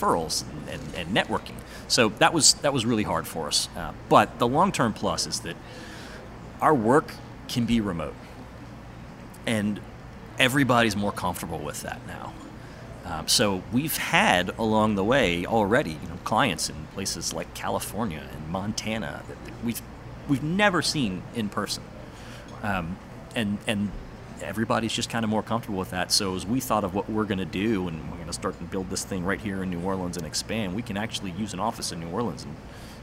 referrals 0.00 0.44
and, 0.50 0.68
and, 0.68 0.94
and 0.94 1.16
networking. 1.16 1.56
So 1.88 2.10
that 2.18 2.32
was 2.32 2.54
that 2.54 2.72
was 2.72 2.86
really 2.86 3.02
hard 3.02 3.26
for 3.26 3.48
us. 3.48 3.68
Uh, 3.76 3.92
but 4.08 4.38
the 4.38 4.46
long 4.46 4.72
term 4.72 4.92
plus 4.92 5.26
is 5.26 5.40
that 5.40 5.56
our 6.60 6.74
work 6.74 7.14
can 7.48 7.66
be 7.66 7.80
remote, 7.80 8.14
and 9.46 9.80
everybody's 10.38 10.96
more 10.96 11.12
comfortable 11.12 11.58
with 11.58 11.82
that 11.82 12.00
now. 12.06 12.32
Um, 13.04 13.26
so 13.26 13.62
we've 13.72 13.96
had 13.96 14.50
along 14.58 14.94
the 14.94 15.02
way 15.02 15.44
already, 15.44 15.90
you 15.90 16.08
know, 16.08 16.18
clients 16.22 16.68
in 16.68 16.76
places 16.94 17.32
like 17.32 17.52
California 17.54 18.22
and 18.32 18.48
Montana 18.48 19.22
that 19.26 19.64
we've 19.64 19.82
we've 20.28 20.42
never 20.42 20.82
seen 20.82 21.22
in 21.34 21.48
person, 21.48 21.82
um, 22.62 22.98
and 23.34 23.58
and 23.66 23.90
everybody's 24.42 24.92
just 24.92 25.10
kind 25.10 25.24
of 25.24 25.30
more 25.30 25.42
comfortable 25.42 25.78
with 25.78 25.90
that. 25.90 26.12
So 26.12 26.34
as 26.34 26.46
we 26.46 26.60
thought 26.60 26.84
of 26.84 26.94
what 26.94 27.08
we're 27.08 27.24
going 27.24 27.38
to 27.38 27.44
do, 27.44 27.88
and 27.88 28.02
we're 28.10 28.16
going 28.16 28.26
to 28.26 28.32
start 28.32 28.58
and 28.60 28.70
build 28.70 28.90
this 28.90 29.04
thing 29.04 29.24
right 29.24 29.40
here 29.40 29.62
in 29.62 29.70
New 29.70 29.80
Orleans 29.80 30.16
and 30.16 30.26
expand, 30.26 30.74
we 30.74 30.82
can 30.82 30.96
actually 30.96 31.32
use 31.32 31.52
an 31.52 31.60
office 31.60 31.92
in 31.92 32.00
New 32.00 32.08
Orleans 32.10 32.44
and 32.44 32.54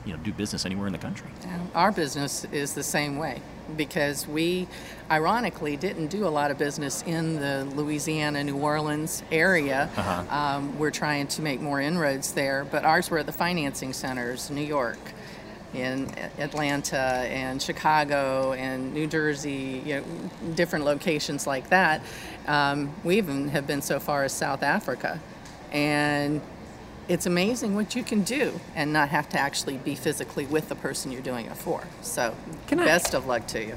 you 0.06 0.14
know 0.14 0.20
do 0.24 0.32
business 0.32 0.66
anywhere 0.66 0.88
in 0.88 0.94
the 0.94 1.00
country. 1.00 1.28
And 1.44 1.70
Our 1.76 1.92
business 1.92 2.46
is 2.52 2.74
the 2.74 2.84
same 2.84 3.18
way 3.18 3.42
because 3.76 4.26
we, 4.26 4.68
ironically, 5.12 5.76
didn't 5.76 6.08
do 6.08 6.26
a 6.26 6.30
lot 6.30 6.50
of 6.52 6.58
business 6.58 7.04
in 7.06 7.40
the 7.40 7.68
Louisiana, 7.76 8.42
New 8.44 8.56
Orleans 8.58 9.24
area. 9.32 9.90
Um, 10.30 10.78
we're 10.80 10.92
trying 10.92 11.28
to 11.28 11.42
make 11.42 11.60
more 11.60 11.82
inroads 11.82 12.32
there, 12.32 12.66
but 12.72 12.86
ours 12.86 13.10
were 13.10 13.18
at 13.18 13.26
the 13.26 13.34
financing 13.34 13.92
centers, 13.92 14.50
New 14.50 14.62
York, 14.62 14.98
in 15.74 16.10
Atlanta, 16.38 16.98
and 16.98 17.62
Chicago, 17.62 18.54
and 18.54 18.94
New 18.94 19.08
Jersey, 19.08 19.82
you 19.86 19.96
know, 19.96 20.04
different 20.56 20.86
locations 20.86 21.46
like 21.46 21.70
that. 21.70 22.02
Um, 22.48 22.94
we 23.04 23.18
even 23.18 23.50
have 23.50 23.68
been 23.68 23.82
so 23.82 24.00
far 24.00 24.24
as 24.24 24.32
South 24.34 24.64
Africa, 24.64 25.20
and 25.72 26.42
it's 27.08 27.26
amazing 27.26 27.76
what 27.76 27.96
you 27.96 28.04
can 28.04 28.24
do 28.24 28.60
and 28.76 28.92
not 28.92 29.10
have 29.10 29.30
to 29.30 29.40
actually 29.40 29.78
be 29.78 29.96
physically 29.96 30.46
with 30.46 30.70
the 30.70 30.76
person 30.76 31.12
you're 31.12 31.22
doing 31.22 31.46
it 31.46 31.56
for. 31.58 31.84
So, 32.02 32.36
Can 32.68 32.80
I- 32.80 32.86
best 32.86 33.14
of 33.14 33.26
luck 33.26 33.48
to 33.48 33.64
you. 33.64 33.76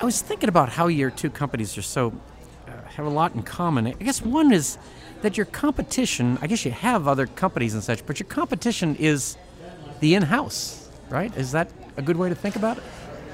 I 0.00 0.04
was 0.04 0.20
thinking 0.20 0.48
about 0.48 0.68
how 0.68 0.88
your 0.88 1.10
two 1.10 1.30
companies 1.30 1.78
are 1.78 1.82
so 1.82 2.12
uh, 2.68 2.70
have 2.96 3.06
a 3.06 3.10
lot 3.10 3.34
in 3.34 3.42
common. 3.42 3.86
I 3.86 3.92
guess 3.92 4.20
one 4.20 4.52
is 4.52 4.76
that 5.22 5.36
your 5.38 5.46
competition. 5.46 6.38
I 6.42 6.46
guess 6.48 6.64
you 6.66 6.70
have 6.70 7.08
other 7.08 7.26
companies 7.26 7.72
and 7.72 7.82
such, 7.82 8.04
but 8.04 8.20
your 8.20 8.28
competition 8.28 8.94
is 8.96 9.38
the 10.00 10.14
in-house, 10.14 10.85
right? 11.10 11.34
Is 11.36 11.52
that 11.52 11.70
a 11.96 12.02
good 12.02 12.16
way 12.16 12.28
to 12.28 12.34
think 12.34 12.56
about 12.56 12.78
it? 12.78 12.82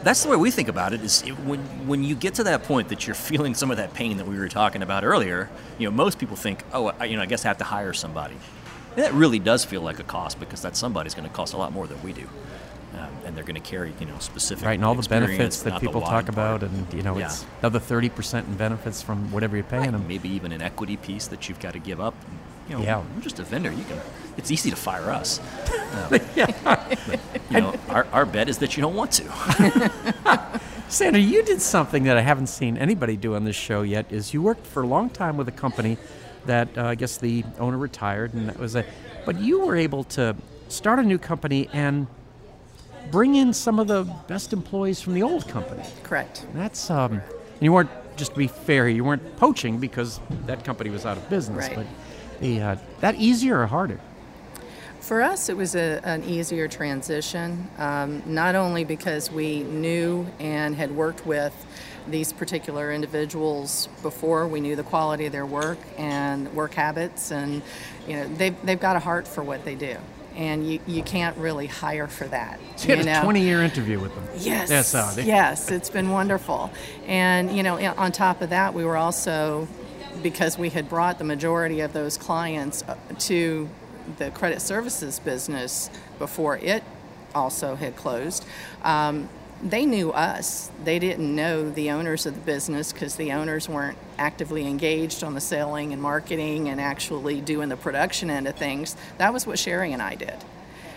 That's 0.02 0.22
the 0.24 0.30
way 0.30 0.36
we 0.36 0.50
think 0.50 0.68
about 0.68 0.92
it. 0.92 1.02
Is 1.02 1.22
it, 1.22 1.30
when 1.40 1.60
when 1.86 2.02
you 2.02 2.14
get 2.16 2.34
to 2.34 2.44
that 2.44 2.64
point 2.64 2.88
that 2.88 3.06
you're 3.06 3.14
feeling 3.30 3.54
some 3.54 3.70
of 3.70 3.76
that 3.76 3.94
pain 3.94 4.16
that 4.16 4.26
we 4.26 4.38
were 4.38 4.48
talking 4.48 4.82
about 4.82 5.04
earlier. 5.04 5.48
You 5.78 5.88
know, 5.88 5.94
most 5.94 6.18
people 6.18 6.36
think, 6.36 6.64
oh, 6.72 6.92
I, 6.98 7.04
you 7.06 7.16
know, 7.16 7.22
I 7.22 7.26
guess 7.26 7.44
I 7.44 7.48
have 7.48 7.58
to 7.58 7.64
hire 7.64 7.92
somebody. 7.92 8.34
And 8.96 9.04
that 9.04 9.12
really 9.14 9.38
does 9.38 9.64
feel 9.64 9.80
like 9.80 9.98
a 10.00 10.04
cost 10.04 10.38
because 10.40 10.60
that 10.62 10.76
somebody's 10.76 11.14
going 11.14 11.26
to 11.28 11.34
cost 11.34 11.54
a 11.54 11.56
lot 11.56 11.72
more 11.72 11.86
than 11.86 12.02
we 12.02 12.12
do, 12.12 12.28
um, 12.98 13.08
and 13.24 13.34
they're 13.36 13.44
going 13.44 13.54
to 13.54 13.60
carry 13.70 13.94
you 14.00 14.06
know 14.06 14.18
specific 14.18 14.66
Right, 14.66 14.74
and 14.74 14.84
all 14.84 14.94
the 14.94 15.08
benefits 15.08 15.62
that 15.62 15.80
people 15.80 16.00
talk 16.02 16.10
part. 16.10 16.28
about, 16.28 16.62
and 16.64 16.92
you 16.92 17.02
know, 17.02 17.16
Yeah. 17.16 17.26
it's 17.26 17.46
another 17.60 17.78
thirty 17.78 18.08
percent 18.10 18.48
in 18.48 18.54
benefits 18.56 19.00
from 19.02 19.30
whatever 19.32 19.56
you're 19.56 19.64
paying 19.64 19.92
them. 19.92 20.06
maybe 20.08 20.28
even 20.28 20.52
an 20.52 20.60
equity 20.62 20.96
piece 20.98 21.26
that 21.28 21.48
you've 21.48 21.60
got 21.60 21.72
to 21.74 21.78
give 21.78 22.00
up. 22.00 22.14
You 22.72 22.78
know, 22.78 22.84
Yeah. 22.84 23.02
we're 23.14 23.20
just 23.20 23.38
a 23.38 23.42
vendor. 23.42 23.70
You 23.70 23.84
can. 23.84 24.00
It's 24.38 24.50
easy 24.50 24.70
to 24.70 24.76
fire 24.76 25.10
us. 25.10 25.40
Um, 25.92 26.08
but, 26.08 26.22
you 27.50 27.60
know, 27.60 27.74
our, 27.90 28.06
our 28.14 28.24
bet 28.24 28.48
is 28.48 28.56
that 28.58 28.78
you 28.78 28.80
don't 28.82 28.94
want 28.96 29.12
to. 29.12 30.60
Sandra, 30.88 31.20
you 31.20 31.42
did 31.42 31.60
something 31.60 32.04
that 32.04 32.16
I 32.16 32.22
haven't 32.22 32.46
seen 32.46 32.78
anybody 32.78 33.14
do 33.14 33.34
on 33.34 33.44
this 33.44 33.56
show 33.56 33.82
yet. 33.82 34.10
Is 34.10 34.32
you 34.32 34.40
worked 34.40 34.66
for 34.66 34.82
a 34.82 34.86
long 34.86 35.10
time 35.10 35.36
with 35.36 35.48
a 35.48 35.52
company 35.52 35.98
that 36.46 36.78
uh, 36.78 36.84
I 36.86 36.94
guess 36.94 37.18
the 37.18 37.44
owner 37.58 37.76
retired, 37.76 38.32
and 38.32 38.48
that 38.48 38.58
was 38.58 38.74
a. 38.74 38.86
But 39.26 39.38
you 39.38 39.66
were 39.66 39.76
able 39.76 40.04
to 40.04 40.34
start 40.68 40.98
a 40.98 41.02
new 41.02 41.18
company 41.18 41.68
and 41.74 42.06
bring 43.10 43.34
in 43.34 43.52
some 43.52 43.78
of 43.78 43.86
the 43.86 44.04
best 44.28 44.54
employees 44.54 45.02
from 45.02 45.12
the 45.12 45.22
old 45.22 45.46
company. 45.46 45.84
Correct. 46.04 46.46
That's 46.54 46.88
um, 46.90 47.12
and 47.12 47.22
you 47.60 47.70
weren't 47.74 47.90
just 48.22 48.34
to 48.34 48.38
be 48.38 48.46
fair, 48.46 48.88
you 48.88 49.02
weren't 49.02 49.36
poaching 49.36 49.78
because 49.78 50.20
that 50.46 50.64
company 50.64 50.90
was 50.90 51.04
out 51.04 51.16
of 51.16 51.28
business. 51.28 51.66
Right. 51.66 51.74
But 51.74 51.86
the 52.40 52.60
uh, 52.60 52.76
that 53.00 53.16
easier 53.16 53.60
or 53.60 53.66
harder? 53.66 53.98
For 55.00 55.20
us, 55.22 55.48
it 55.48 55.56
was 55.56 55.74
a, 55.74 56.00
an 56.04 56.22
easier 56.22 56.68
transition, 56.68 57.68
um, 57.78 58.22
not 58.24 58.54
only 58.54 58.84
because 58.84 59.32
we 59.32 59.64
knew 59.64 60.24
and 60.38 60.76
had 60.76 60.92
worked 60.92 61.26
with 61.26 61.52
these 62.06 62.32
particular 62.32 62.92
individuals 62.92 63.88
before, 64.02 64.46
we 64.46 64.60
knew 64.60 64.76
the 64.76 64.84
quality 64.84 65.26
of 65.26 65.32
their 65.32 65.44
work 65.44 65.78
and 65.98 66.52
work 66.54 66.74
habits, 66.74 67.32
and 67.32 67.60
you 68.06 68.14
know 68.14 68.28
they've, 68.36 68.54
they've 68.62 68.78
got 68.78 68.94
a 68.94 69.00
heart 69.00 69.26
for 69.26 69.42
what 69.42 69.64
they 69.64 69.74
do, 69.74 69.96
and 70.34 70.68
you, 70.68 70.80
you 70.86 71.02
can't 71.02 71.36
really 71.36 71.66
hire 71.66 72.06
for 72.08 72.26
that. 72.28 72.58
So 72.76 72.88
you 72.88 72.96
had 72.96 73.06
a 73.06 73.22
20 73.22 73.40
year 73.42 73.62
interview 73.62 74.00
with 74.00 74.14
them. 74.14 74.24
Yes. 74.38 74.68
That's 74.68 74.92
how 74.92 75.10
they, 75.12 75.24
Yes, 75.24 75.70
it's 75.70 75.90
been 75.90 76.10
wonderful. 76.10 76.70
And, 77.06 77.54
you 77.56 77.62
know, 77.62 77.76
on 77.96 78.10
top 78.10 78.40
of 78.40 78.50
that, 78.50 78.74
we 78.74 78.84
were 78.84 78.96
also, 78.96 79.68
because 80.22 80.58
we 80.58 80.70
had 80.70 80.88
brought 80.88 81.18
the 81.18 81.24
majority 81.24 81.80
of 81.80 81.92
those 81.92 82.16
clients 82.16 82.82
uh, 82.82 82.96
to 83.20 83.68
the 84.18 84.30
credit 84.32 84.60
services 84.60 85.20
business 85.20 85.90
before 86.18 86.56
it 86.58 86.82
also 87.34 87.76
had 87.76 87.94
closed, 87.96 88.44
um, 88.82 89.28
they 89.62 89.86
knew 89.86 90.10
us. 90.10 90.70
They 90.84 90.98
didn't 90.98 91.34
know 91.34 91.70
the 91.70 91.90
owners 91.90 92.26
of 92.26 92.34
the 92.34 92.40
business 92.40 92.92
because 92.92 93.16
the 93.16 93.32
owners 93.32 93.68
weren't 93.68 93.96
actively 94.18 94.66
engaged 94.66 95.22
on 95.22 95.34
the 95.34 95.40
selling 95.40 95.92
and 95.92 96.02
marketing 96.02 96.68
and 96.68 96.80
actually 96.80 97.40
doing 97.40 97.68
the 97.68 97.76
production 97.76 98.28
end 98.28 98.48
of 98.48 98.56
things. 98.56 98.96
That 99.18 99.32
was 99.32 99.46
what 99.46 99.58
Sherry 99.58 99.92
and 99.92 100.02
I 100.02 100.16
did. 100.16 100.36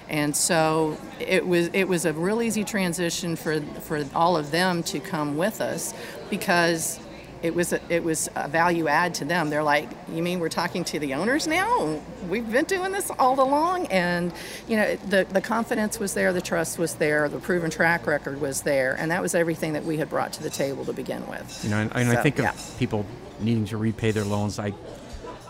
And 0.08 0.36
so 0.36 0.98
it 1.20 1.48
was 1.48 1.70
it 1.74 1.86
was 1.88 2.06
a 2.06 2.14
real 2.14 2.42
easy 2.42 2.64
transition 2.64 3.36
for 3.36 3.62
for 3.82 4.06
all 4.14 4.38
of 4.38 4.52
them 4.52 4.84
to 4.84 5.00
come 5.00 5.36
with 5.38 5.62
us 5.62 5.94
because 6.30 7.00
it 7.42 7.54
was 7.54 7.74
a, 7.74 7.80
it 7.90 8.04
was 8.04 8.30
a 8.36 8.48
value 8.48 8.88
add 8.88 9.14
to 9.16 9.26
them. 9.26 9.50
They're 9.50 9.64
like, 9.64 9.90
"You 10.12 10.24
mean 10.24 10.40
we're 10.40 10.50
talking 10.50 10.84
to 10.86 11.00
the 11.00 11.14
owners 11.14 11.48
now? 11.48 12.00
We've 12.30 12.50
been 12.52 12.66
doing 12.66 12.92
this 12.92 13.12
all 13.20 13.40
along." 13.40 13.88
And 13.88 14.34
you 14.68 14.78
know, 14.78 14.96
the 14.96 15.26
the 15.30 15.42
confidence 15.42 16.00
was 16.00 16.14
there, 16.14 16.34
the 16.34 16.42
trust 16.42 16.78
was 16.78 16.96
there, 16.96 17.30
the 17.30 17.40
proven 17.40 17.70
track 17.70 18.08
record 18.08 18.42
was 18.42 18.62
there, 18.64 18.96
and 18.98 19.12
that 19.12 19.22
was 19.22 19.36
everything 19.36 19.74
that 19.74 19.84
we 19.86 19.98
had 19.98 20.10
brought 20.10 20.34
to 20.34 20.44
the 20.44 20.50
table 20.50 20.86
to 20.86 20.94
begin 20.94 21.26
with. 21.28 21.62
You 21.64 21.70
know, 21.70 21.78
and, 21.78 21.92
and 21.96 22.10
I 22.10 22.22
think 22.22 22.38
yeah. 22.38 22.52
of 22.52 22.76
people 22.80 23.06
needing 23.40 23.66
to 23.66 23.78
repay 23.78 24.12
their 24.12 24.24
loans. 24.24 24.60
I, 24.60 24.74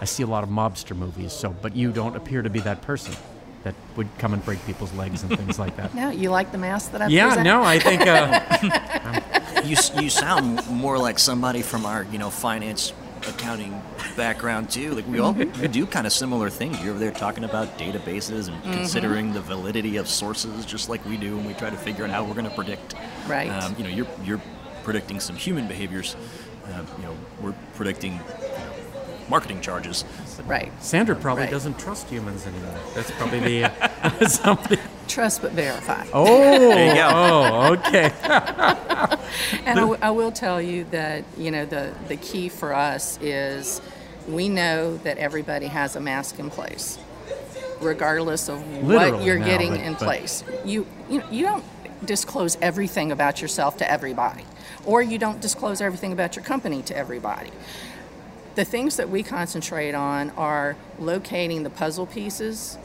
I 0.01 0.05
see 0.05 0.23
a 0.23 0.27
lot 0.27 0.43
of 0.43 0.49
mobster 0.49 0.95
movies. 0.95 1.33
So, 1.33 1.55
but 1.61 1.75
you 1.75 1.91
don't 1.91 2.15
appear 2.15 2.41
to 2.41 2.49
be 2.49 2.59
that 2.61 2.81
person 2.81 3.15
that 3.65 3.73
would 3.95 4.07
come 4.19 4.33
and 4.33 4.45
break 4.45 4.63
people's 4.67 4.93
legs 4.93 5.23
and 5.23 5.35
things 5.35 5.57
like 5.57 5.75
that. 5.77 5.93
No, 5.95 6.11
you 6.11 6.29
like 6.29 6.51
the 6.51 6.57
mask 6.57 6.91
that 6.91 7.01
I 7.01 7.07
Yeah, 7.07 7.27
present? 7.27 7.45
no, 7.45 7.63
I 7.63 7.79
think 7.79 8.01
uh, 8.05 9.21
you, 9.65 9.77
you 10.01 10.09
sound 10.09 10.65
more 10.69 10.97
like 10.97 11.19
somebody 11.19 11.61
from 11.61 11.85
our 11.85 12.03
you 12.11 12.17
know 12.17 12.29
finance 12.29 12.93
accounting 13.27 13.81
background 14.15 14.69
too 14.69 14.91
like 14.91 15.07
we 15.07 15.17
all 15.19 15.33
we 15.33 15.45
do 15.67 15.85
kind 15.87 16.05
of 16.05 16.13
similar 16.13 16.49
things 16.49 16.79
you're 16.81 16.91
over 16.91 16.99
there 16.99 17.11
talking 17.11 17.43
about 17.43 17.75
databases 17.77 18.49
and 18.49 18.63
considering 18.63 19.33
the 19.33 19.41
validity 19.41 19.97
of 19.97 20.07
sources 20.07 20.63
just 20.65 20.89
like 20.89 21.03
we 21.05 21.17
do 21.17 21.35
and 21.37 21.47
we 21.47 21.53
try 21.55 21.69
to 21.69 21.77
figure 21.77 22.03
out 22.03 22.11
how 22.11 22.23
we're 22.23 22.33
going 22.35 22.45
to 22.45 22.55
predict 22.55 22.93
Right. 23.27 23.49
um, 23.49 23.75
you 23.77 23.83
know 23.83 23.89
you're 23.89 24.07
you're 24.23 24.41
predicting 24.83 25.19
some 25.19 25.35
human 25.35 25.67
behaviors 25.67 26.15
uh, 26.67 26.83
you 26.97 27.03
know 27.03 27.15
we're 27.41 27.55
predicting 27.73 28.13
you 28.13 28.19
know, 28.19 28.73
marketing 29.29 29.59
charges 29.61 30.05
Right. 30.45 30.71
Sandra 30.83 31.15
probably 31.15 31.43
Right. 31.45 31.51
doesn't 31.51 31.79
trust 31.79 32.07
humans 32.09 32.45
anymore. 32.45 32.77
That's 32.93 33.09
probably 33.11 33.39
the 33.39 33.84
something. 34.27 34.79
Trust 35.07 35.41
but 35.41 35.51
verify. 35.51 36.05
Oh, 36.13 36.25
There 36.25 36.89
you 36.89 36.95
go. 36.95 37.09
oh, 37.13 37.73
okay. 37.73 38.11
And 39.65 39.77
I, 39.79 39.81
w- 39.81 39.99
I 40.01 40.11
will 40.11 40.31
tell 40.31 40.61
you 40.61 40.85
that 40.91 41.23
you 41.37 41.51
know 41.51 41.65
the 41.65 41.93
the 42.07 42.15
key 42.15 42.49
for 42.49 42.73
us 42.73 43.19
is 43.21 43.81
we 44.27 44.47
know 44.49 44.97
that 44.97 45.17
everybody 45.17 45.67
has 45.67 45.95
a 45.95 45.99
mask 45.99 46.39
in 46.39 46.49
place, 46.49 46.97
regardless 47.81 48.47
of 48.49 48.59
what 48.83 49.21
you're 49.23 49.37
now, 49.39 49.45
getting 49.45 49.71
but- 49.71 49.79
in 49.81 49.93
but- 49.93 49.99
place. 50.01 50.43
You 50.63 50.87
you 51.09 51.19
know, 51.19 51.29
you 51.29 51.43
don't 51.45 51.63
disclose 52.05 52.57
everything 52.61 53.11
about 53.11 53.41
yourself 53.41 53.77
to 53.77 53.91
everybody, 53.91 54.45
or 54.85 55.01
you 55.01 55.17
don't 55.17 55.41
disclose 55.41 55.81
everything 55.81 56.13
about 56.13 56.35
your 56.35 56.45
company 56.45 56.81
to 56.83 56.95
everybody. 56.97 57.51
The 58.55 58.65
things 58.65 58.95
that 58.97 59.09
we 59.09 59.21
concentrate 59.21 59.93
on 59.93 60.29
are 60.31 60.77
locating 60.97 61.63
the 61.63 61.69
puzzle 61.69 62.05
pieces 62.05 62.77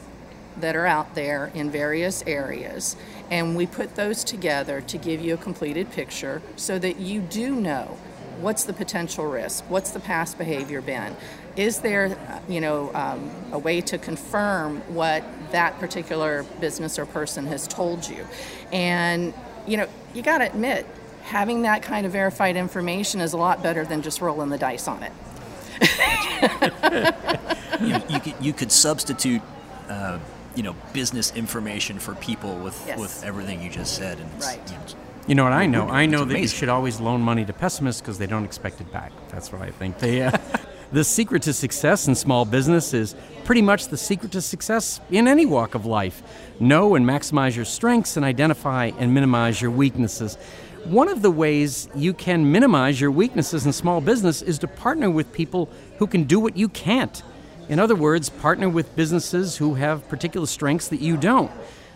that 0.61 0.75
are 0.75 0.85
out 0.85 1.15
there 1.15 1.51
in 1.53 1.69
various 1.69 2.23
areas, 2.25 2.95
and 3.29 3.55
we 3.55 3.65
put 3.65 3.95
those 3.95 4.23
together 4.23 4.81
to 4.81 4.97
give 4.97 5.21
you 5.21 5.33
a 5.33 5.37
completed 5.37 5.91
picture 5.91 6.41
so 6.55 6.79
that 6.79 6.99
you 6.99 7.21
do 7.21 7.55
know 7.55 7.97
what's 8.39 8.63
the 8.63 8.73
potential 8.73 9.25
risk, 9.25 9.63
what's 9.69 9.91
the 9.91 9.99
past 9.99 10.37
behavior 10.37 10.81
been, 10.81 11.15
is 11.55 11.79
there, 11.79 12.17
you 12.47 12.61
know, 12.61 12.91
um, 12.93 13.29
a 13.51 13.59
way 13.59 13.81
to 13.81 13.97
confirm 13.97 14.79
what 14.93 15.23
that 15.51 15.77
particular 15.79 16.43
business 16.59 16.97
or 16.97 17.05
person 17.05 17.45
has 17.45 17.67
told 17.67 18.07
you, 18.07 18.25
and 18.71 19.33
you 19.67 19.77
know, 19.77 19.87
you 20.13 20.21
got 20.21 20.39
to 20.39 20.45
admit, 20.45 20.85
having 21.23 21.63
that 21.63 21.83
kind 21.83 22.05
of 22.05 22.11
verified 22.11 22.55
information 22.55 23.21
is 23.21 23.33
a 23.33 23.37
lot 23.37 23.61
better 23.61 23.85
than 23.85 24.01
just 24.01 24.21
rolling 24.21 24.49
the 24.49 24.57
dice 24.57 24.87
on 24.87 25.03
it. 25.03 25.11
you, 27.81 27.95
you, 28.09 28.19
could, 28.19 28.35
you 28.41 28.53
could 28.53 28.71
substitute. 28.71 29.41
Uh, 29.87 30.19
you 30.55 30.63
know, 30.63 30.75
business 30.93 31.31
information 31.35 31.99
for 31.99 32.15
people 32.15 32.55
with, 32.57 32.81
Yes. 32.87 32.99
with 32.99 33.23
everything 33.23 33.61
you 33.61 33.69
just 33.69 33.95
said, 33.95 34.19
and 34.19 34.29
it's, 34.37 34.45
Right. 34.47 34.59
you 34.67 34.73
know, 34.73 34.81
You 35.27 35.35
know 35.35 35.43
what 35.43 35.53
I 35.53 35.67
know? 35.67 35.87
I 35.87 36.07
know 36.07 36.25
that 36.25 36.39
you 36.39 36.47
should 36.47 36.67
always 36.67 36.99
loan 36.99 37.21
money 37.21 37.45
to 37.45 37.53
pessimists 37.53 38.01
because 38.01 38.17
they 38.17 38.25
don't 38.25 38.43
expect 38.43 38.81
it 38.81 38.91
back. 38.91 39.11
That's 39.29 39.51
what 39.51 39.61
I 39.61 39.69
think. 39.69 39.99
They, 39.99 40.23
uh, 40.23 40.31
the 40.91 41.03
secret 41.03 41.43
to 41.43 41.53
success 41.53 42.07
in 42.07 42.15
small 42.15 42.43
business 42.43 42.93
is 42.93 43.15
pretty 43.45 43.61
much 43.61 43.87
the 43.89 43.97
secret 43.97 44.31
to 44.31 44.41
success 44.41 44.99
in 45.11 45.27
any 45.27 45.45
walk 45.45 45.75
of 45.75 45.85
life. 45.85 46.23
Know 46.59 46.95
and 46.95 47.05
maximize 47.05 47.55
your 47.55 47.65
strengths 47.65 48.17
and 48.17 48.25
identify 48.25 48.91
and 48.97 49.13
minimize 49.13 49.61
your 49.61 49.71
weaknesses. 49.71 50.37
One 50.85 51.07
of 51.07 51.21
the 51.21 51.29
ways 51.31 51.87
you 51.95 52.13
can 52.13 52.51
minimize 52.51 52.99
your 52.99 53.11
weaknesses 53.11 53.67
in 53.67 53.71
small 53.73 54.01
business 54.01 54.41
is 54.41 54.57
to 54.59 54.67
partner 54.67 55.11
with 55.11 55.31
people 55.31 55.69
who 55.99 56.07
can 56.07 56.23
do 56.23 56.39
what 56.39 56.57
you 56.57 56.67
can't. 56.67 57.21
In 57.71 57.79
other 57.79 57.95
words, 57.95 58.27
partner 58.27 58.67
with 58.67 58.97
businesses 58.97 59.55
who 59.55 59.75
have 59.75 60.05
particular 60.09 60.45
strengths 60.45 60.89
that 60.89 60.99
you 60.99 61.15
don't. 61.15 61.49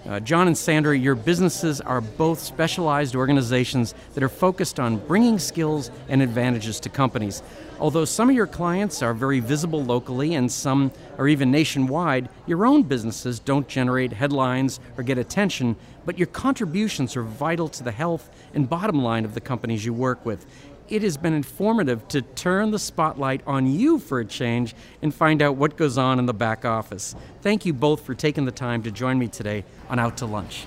Uh, 0.07 0.21
John 0.21 0.47
and 0.47 0.57
Sandra, 0.57 0.97
your 0.97 1.15
businesses 1.15 1.81
are 1.81 1.99
both 1.99 2.39
specialized 2.39 3.13
organizations 3.13 3.93
that 4.13 4.23
are 4.23 4.29
focused 4.29 4.79
on 4.79 5.05
bringing 5.05 5.37
skills 5.37 5.91
and 6.07 6.21
advantages 6.21 6.79
to 6.79 6.87
companies. 6.87 7.43
Although 7.77 8.05
some 8.05 8.29
of 8.29 8.37
your 8.37 8.47
clients 8.47 9.01
are 9.01 9.13
very 9.13 9.41
visible 9.41 9.83
locally 9.83 10.35
and 10.35 10.49
some 10.49 10.93
are 11.17 11.27
even 11.27 11.51
nationwide, 11.51 12.29
your 12.47 12.65
own 12.65 12.83
businesses 12.83 13.39
don't 13.39 13.67
generate 13.67 14.13
headlines 14.13 14.79
or 14.95 15.03
get 15.03 15.17
attention, 15.17 15.75
but 16.05 16.17
your 16.17 16.27
contributions 16.27 17.17
are 17.17 17.23
vital 17.23 17.67
to 17.67 17.83
the 17.83 17.91
health 17.91 18.29
and 18.53 18.69
bottom 18.69 19.03
line 19.03 19.25
of 19.25 19.33
the 19.33 19.41
companies 19.41 19.83
you 19.83 19.93
work 19.93 20.25
with. 20.25 20.45
It 20.87 21.01
has 21.01 21.17
been 21.17 21.33
informative 21.33 22.07
to 22.09 22.21
turn 22.21 22.69
the 22.69 22.77
spotlight 22.77 23.41
on 23.47 23.65
you 23.65 23.97
for 23.97 24.19
a 24.19 24.25
change 24.25 24.75
and 25.01 25.13
find 25.13 25.41
out 25.41 25.55
what 25.55 25.77
goes 25.77 25.97
on 25.97 26.19
in 26.19 26.27
the 26.27 26.33
back 26.33 26.63
office. 26.63 27.15
Thank 27.41 27.65
you 27.65 27.73
both 27.73 28.05
for 28.05 28.13
taking 28.13 28.45
the 28.45 28.51
time 28.51 28.83
to 28.83 28.91
join 28.91 29.17
me 29.17 29.27
today 29.27 29.65
on 29.89 29.97
Out 29.97 30.17
to 30.17 30.27
Lunch. 30.27 30.65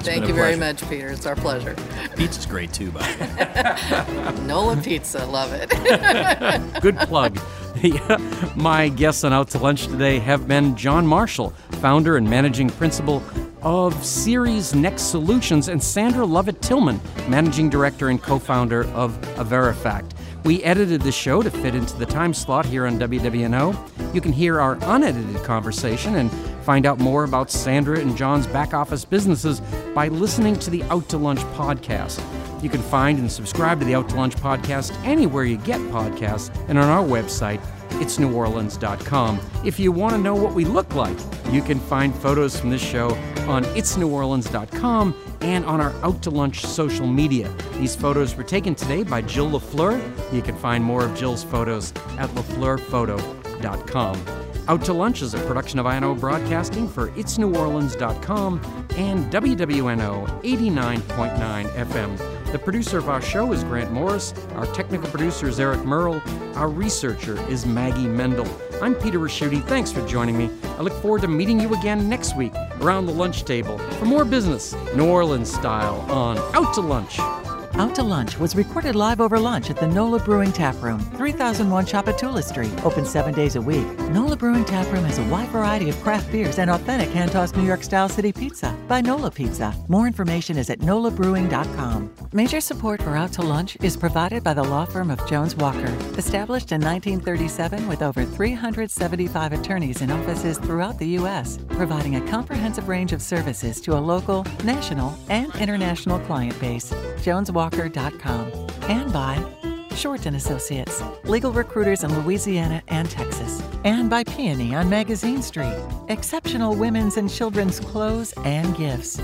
Thank 0.00 0.20
been 0.20 0.24
a 0.24 0.28
you 0.28 0.34
very 0.34 0.56
much, 0.56 0.86
Peter. 0.90 1.08
It's 1.08 1.24
our 1.24 1.34
pleasure. 1.34 1.74
pizza's 2.14 2.44
great 2.44 2.74
too, 2.74 2.90
by 2.90 3.10
the 3.12 4.34
way. 4.36 4.46
Nola 4.46 4.76
Pizza, 4.76 5.24
love 5.24 5.50
it. 5.54 5.70
Good 6.82 6.98
plug. 6.98 7.38
My 8.56 8.88
guests 8.88 9.24
on 9.24 9.32
Out 9.32 9.48
to 9.50 9.58
Lunch 9.58 9.86
today 9.86 10.18
have 10.18 10.46
been 10.46 10.76
John 10.76 11.06
Marshall, 11.06 11.50
founder 11.80 12.18
and 12.18 12.28
managing 12.28 12.68
principal 12.68 13.22
of 13.62 14.04
Series 14.04 14.74
Next 14.74 15.02
Solutions, 15.02 15.68
and 15.68 15.82
Sandra 15.82 16.24
Lovett 16.24 16.60
Tillman, 16.62 17.00
managing 17.28 17.68
director 17.68 18.08
and 18.08 18.22
co 18.22 18.38
founder 18.38 18.84
of 18.88 19.20
Averifact. 19.36 20.12
We 20.44 20.62
edited 20.62 21.02
the 21.02 21.12
show 21.12 21.42
to 21.42 21.50
fit 21.50 21.74
into 21.74 21.96
the 21.96 22.06
time 22.06 22.32
slot 22.32 22.64
here 22.64 22.86
on 22.86 22.98
WWNO. 22.98 24.14
You 24.14 24.20
can 24.20 24.32
hear 24.32 24.60
our 24.60 24.78
unedited 24.82 25.42
conversation 25.44 26.16
and 26.16 26.30
find 26.64 26.86
out 26.86 26.98
more 26.98 27.24
about 27.24 27.50
Sandra 27.50 27.98
and 27.98 28.16
John's 28.16 28.46
back 28.46 28.72
office 28.72 29.04
businesses 29.04 29.60
by 29.94 30.08
listening 30.08 30.58
to 30.60 30.70
the 30.70 30.82
Out 30.84 31.08
to 31.10 31.18
Lunch 31.18 31.40
podcast. 31.54 32.22
You 32.62 32.70
can 32.70 32.82
find 32.82 33.18
and 33.18 33.30
subscribe 33.30 33.78
to 33.80 33.84
the 33.84 33.94
Out 33.94 34.08
to 34.10 34.16
Lunch 34.16 34.36
podcast 34.36 34.96
anywhere 35.04 35.44
you 35.44 35.58
get 35.58 35.80
podcasts 35.82 36.54
and 36.68 36.78
on 36.78 36.88
our 36.88 37.04
website, 37.04 37.60
itsneworleans.com. 37.90 39.40
If 39.64 39.78
you 39.78 39.92
want 39.92 40.14
to 40.14 40.18
know 40.18 40.34
what 40.34 40.54
we 40.54 40.64
look 40.64 40.94
like, 40.94 41.18
you 41.50 41.62
can 41.62 41.78
find 41.80 42.14
photos 42.14 42.58
from 42.58 42.70
this 42.70 42.82
show 42.82 43.10
on 43.48 43.64
itsneworleans.com 43.64 45.14
and 45.40 45.64
on 45.64 45.80
our 45.80 45.92
Out 46.04 46.22
to 46.22 46.30
Lunch 46.30 46.64
social 46.64 47.06
media. 47.06 47.52
These 47.78 47.96
photos 47.96 48.36
were 48.36 48.44
taken 48.44 48.74
today 48.74 49.02
by 49.02 49.22
Jill 49.22 49.50
LaFleur. 49.50 50.32
You 50.32 50.42
can 50.42 50.56
find 50.56 50.84
more 50.84 51.04
of 51.04 51.16
Jill's 51.16 51.44
photos 51.44 51.92
at 52.18 52.28
lafleurphoto.com. 52.30 54.38
Out 54.68 54.84
to 54.84 54.92
Lunch 54.92 55.22
is 55.22 55.32
a 55.32 55.38
production 55.46 55.78
of 55.78 55.86
INO 55.86 56.14
Broadcasting 56.14 56.86
for 56.86 57.08
itsneworleans.com 57.12 58.86
and 58.98 59.32
WWNO 59.32 60.42
89.9 60.42 61.70
FM. 61.70 62.52
The 62.52 62.58
producer 62.58 62.98
of 62.98 63.08
our 63.08 63.22
show 63.22 63.50
is 63.52 63.64
Grant 63.64 63.92
Morris. 63.92 64.34
Our 64.56 64.66
technical 64.74 65.08
producer 65.08 65.48
is 65.48 65.58
Eric 65.58 65.86
Merle. 65.86 66.20
Our 66.54 66.68
researcher 66.68 67.40
is 67.48 67.64
Maggie 67.64 68.08
Mendel. 68.08 68.46
I'm 68.80 68.94
Peter 68.94 69.18
Ricchiuti. 69.18 69.66
Thanks 69.66 69.90
for 69.90 70.06
joining 70.06 70.38
me. 70.38 70.50
I 70.62 70.82
look 70.82 70.92
forward 71.02 71.22
to 71.22 71.28
meeting 71.28 71.58
you 71.58 71.74
again 71.74 72.08
next 72.08 72.36
week 72.36 72.52
around 72.80 73.06
the 73.06 73.12
lunch 73.12 73.44
table 73.44 73.76
for 73.98 74.04
more 74.04 74.24
business, 74.24 74.72
New 74.94 75.06
Orleans 75.06 75.52
style, 75.52 76.00
on 76.10 76.38
Out 76.54 76.72
to 76.74 76.80
Lunch. 76.80 77.18
Out 77.18 77.94
to 77.96 78.04
Lunch 78.04 78.38
was 78.38 78.54
recorded 78.54 78.94
live 78.94 79.20
over 79.20 79.38
lunch 79.38 79.68
at 79.68 79.76
the 79.76 79.86
NOLA 79.86 80.20
Brewing 80.20 80.52
Tap 80.52 80.80
Room, 80.80 81.00
3001 81.16 81.86
Tchoupitoulas 81.86 82.44
Street, 82.44 82.72
open 82.84 83.04
seven 83.04 83.34
days 83.34 83.56
a 83.56 83.60
week. 83.60 83.86
NOLA 84.10 84.36
Brewing 84.36 84.64
Tap 84.64 84.90
Room 84.92 85.04
has 85.04 85.18
a 85.18 85.24
wide 85.24 85.48
variety 85.48 85.88
of 85.88 86.00
craft 86.00 86.30
beers 86.30 86.60
and 86.60 86.70
authentic 86.70 87.08
hand-tossed 87.10 87.56
New 87.56 87.64
York 87.64 87.82
style 87.82 88.08
city 88.08 88.32
pizza 88.32 88.77
by 88.88 89.00
NOLA 89.00 89.30
Pizza. 89.30 89.76
More 89.88 90.06
information 90.06 90.56
is 90.56 90.70
at 90.70 90.78
nolabrewing.com. 90.80 92.10
Major 92.32 92.60
support 92.60 93.02
for 93.02 93.14
Out 93.14 93.32
to 93.34 93.42
Lunch 93.42 93.76
is 93.82 93.96
provided 93.96 94.42
by 94.42 94.54
the 94.54 94.64
law 94.64 94.84
firm 94.86 95.10
of 95.10 95.24
Jones 95.28 95.54
Walker, 95.54 95.94
established 96.16 96.72
in 96.72 96.80
1937 96.80 97.86
with 97.86 98.02
over 98.02 98.24
375 98.24 99.52
attorneys 99.52 100.02
in 100.02 100.10
offices 100.10 100.58
throughout 100.58 100.98
the 100.98 101.08
U.S., 101.20 101.58
providing 101.68 102.16
a 102.16 102.26
comprehensive 102.28 102.88
range 102.88 103.12
of 103.12 103.22
services 103.22 103.80
to 103.82 103.96
a 103.96 104.00
local, 104.00 104.44
national, 104.64 105.16
and 105.28 105.54
international 105.56 106.18
client 106.20 106.58
base. 106.58 106.90
JonesWalker.com. 107.22 108.52
And 108.88 109.12
by 109.12 109.57
Shorten 109.98 110.36
Associates, 110.36 111.02
legal 111.24 111.50
recruiters 111.50 112.04
in 112.04 112.22
Louisiana 112.22 112.80
and 112.86 113.10
Texas. 113.10 113.60
And 113.84 114.08
by 114.08 114.22
Peony 114.22 114.72
on 114.72 114.88
Magazine 114.88 115.42
Street, 115.42 115.76
exceptional 116.08 116.76
women's 116.76 117.16
and 117.16 117.28
children's 117.28 117.80
clothes 117.80 118.32
and 118.44 118.76
gifts. 118.76 119.20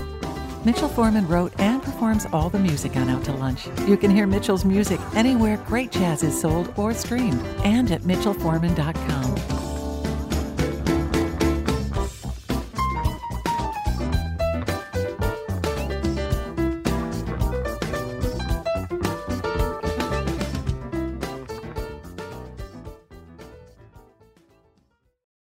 Mitchell 0.65 0.89
Foreman 0.89 1.29
wrote 1.29 1.53
and 1.59 1.81
performs 1.81 2.25
all 2.33 2.49
the 2.49 2.59
music 2.59 2.97
on 2.97 3.07
Out 3.07 3.23
to 3.23 3.31
Lunch. 3.31 3.67
You 3.87 3.95
can 3.95 4.11
hear 4.11 4.27
Mitchell's 4.27 4.65
music 4.65 4.99
anywhere 5.13 5.55
great 5.65 5.93
jazz 5.93 6.23
is 6.23 6.39
sold 6.39 6.73
or 6.75 6.93
streamed 6.93 7.41
and 7.63 7.89
at 7.91 8.01
mitchellforeman.com. 8.01 9.54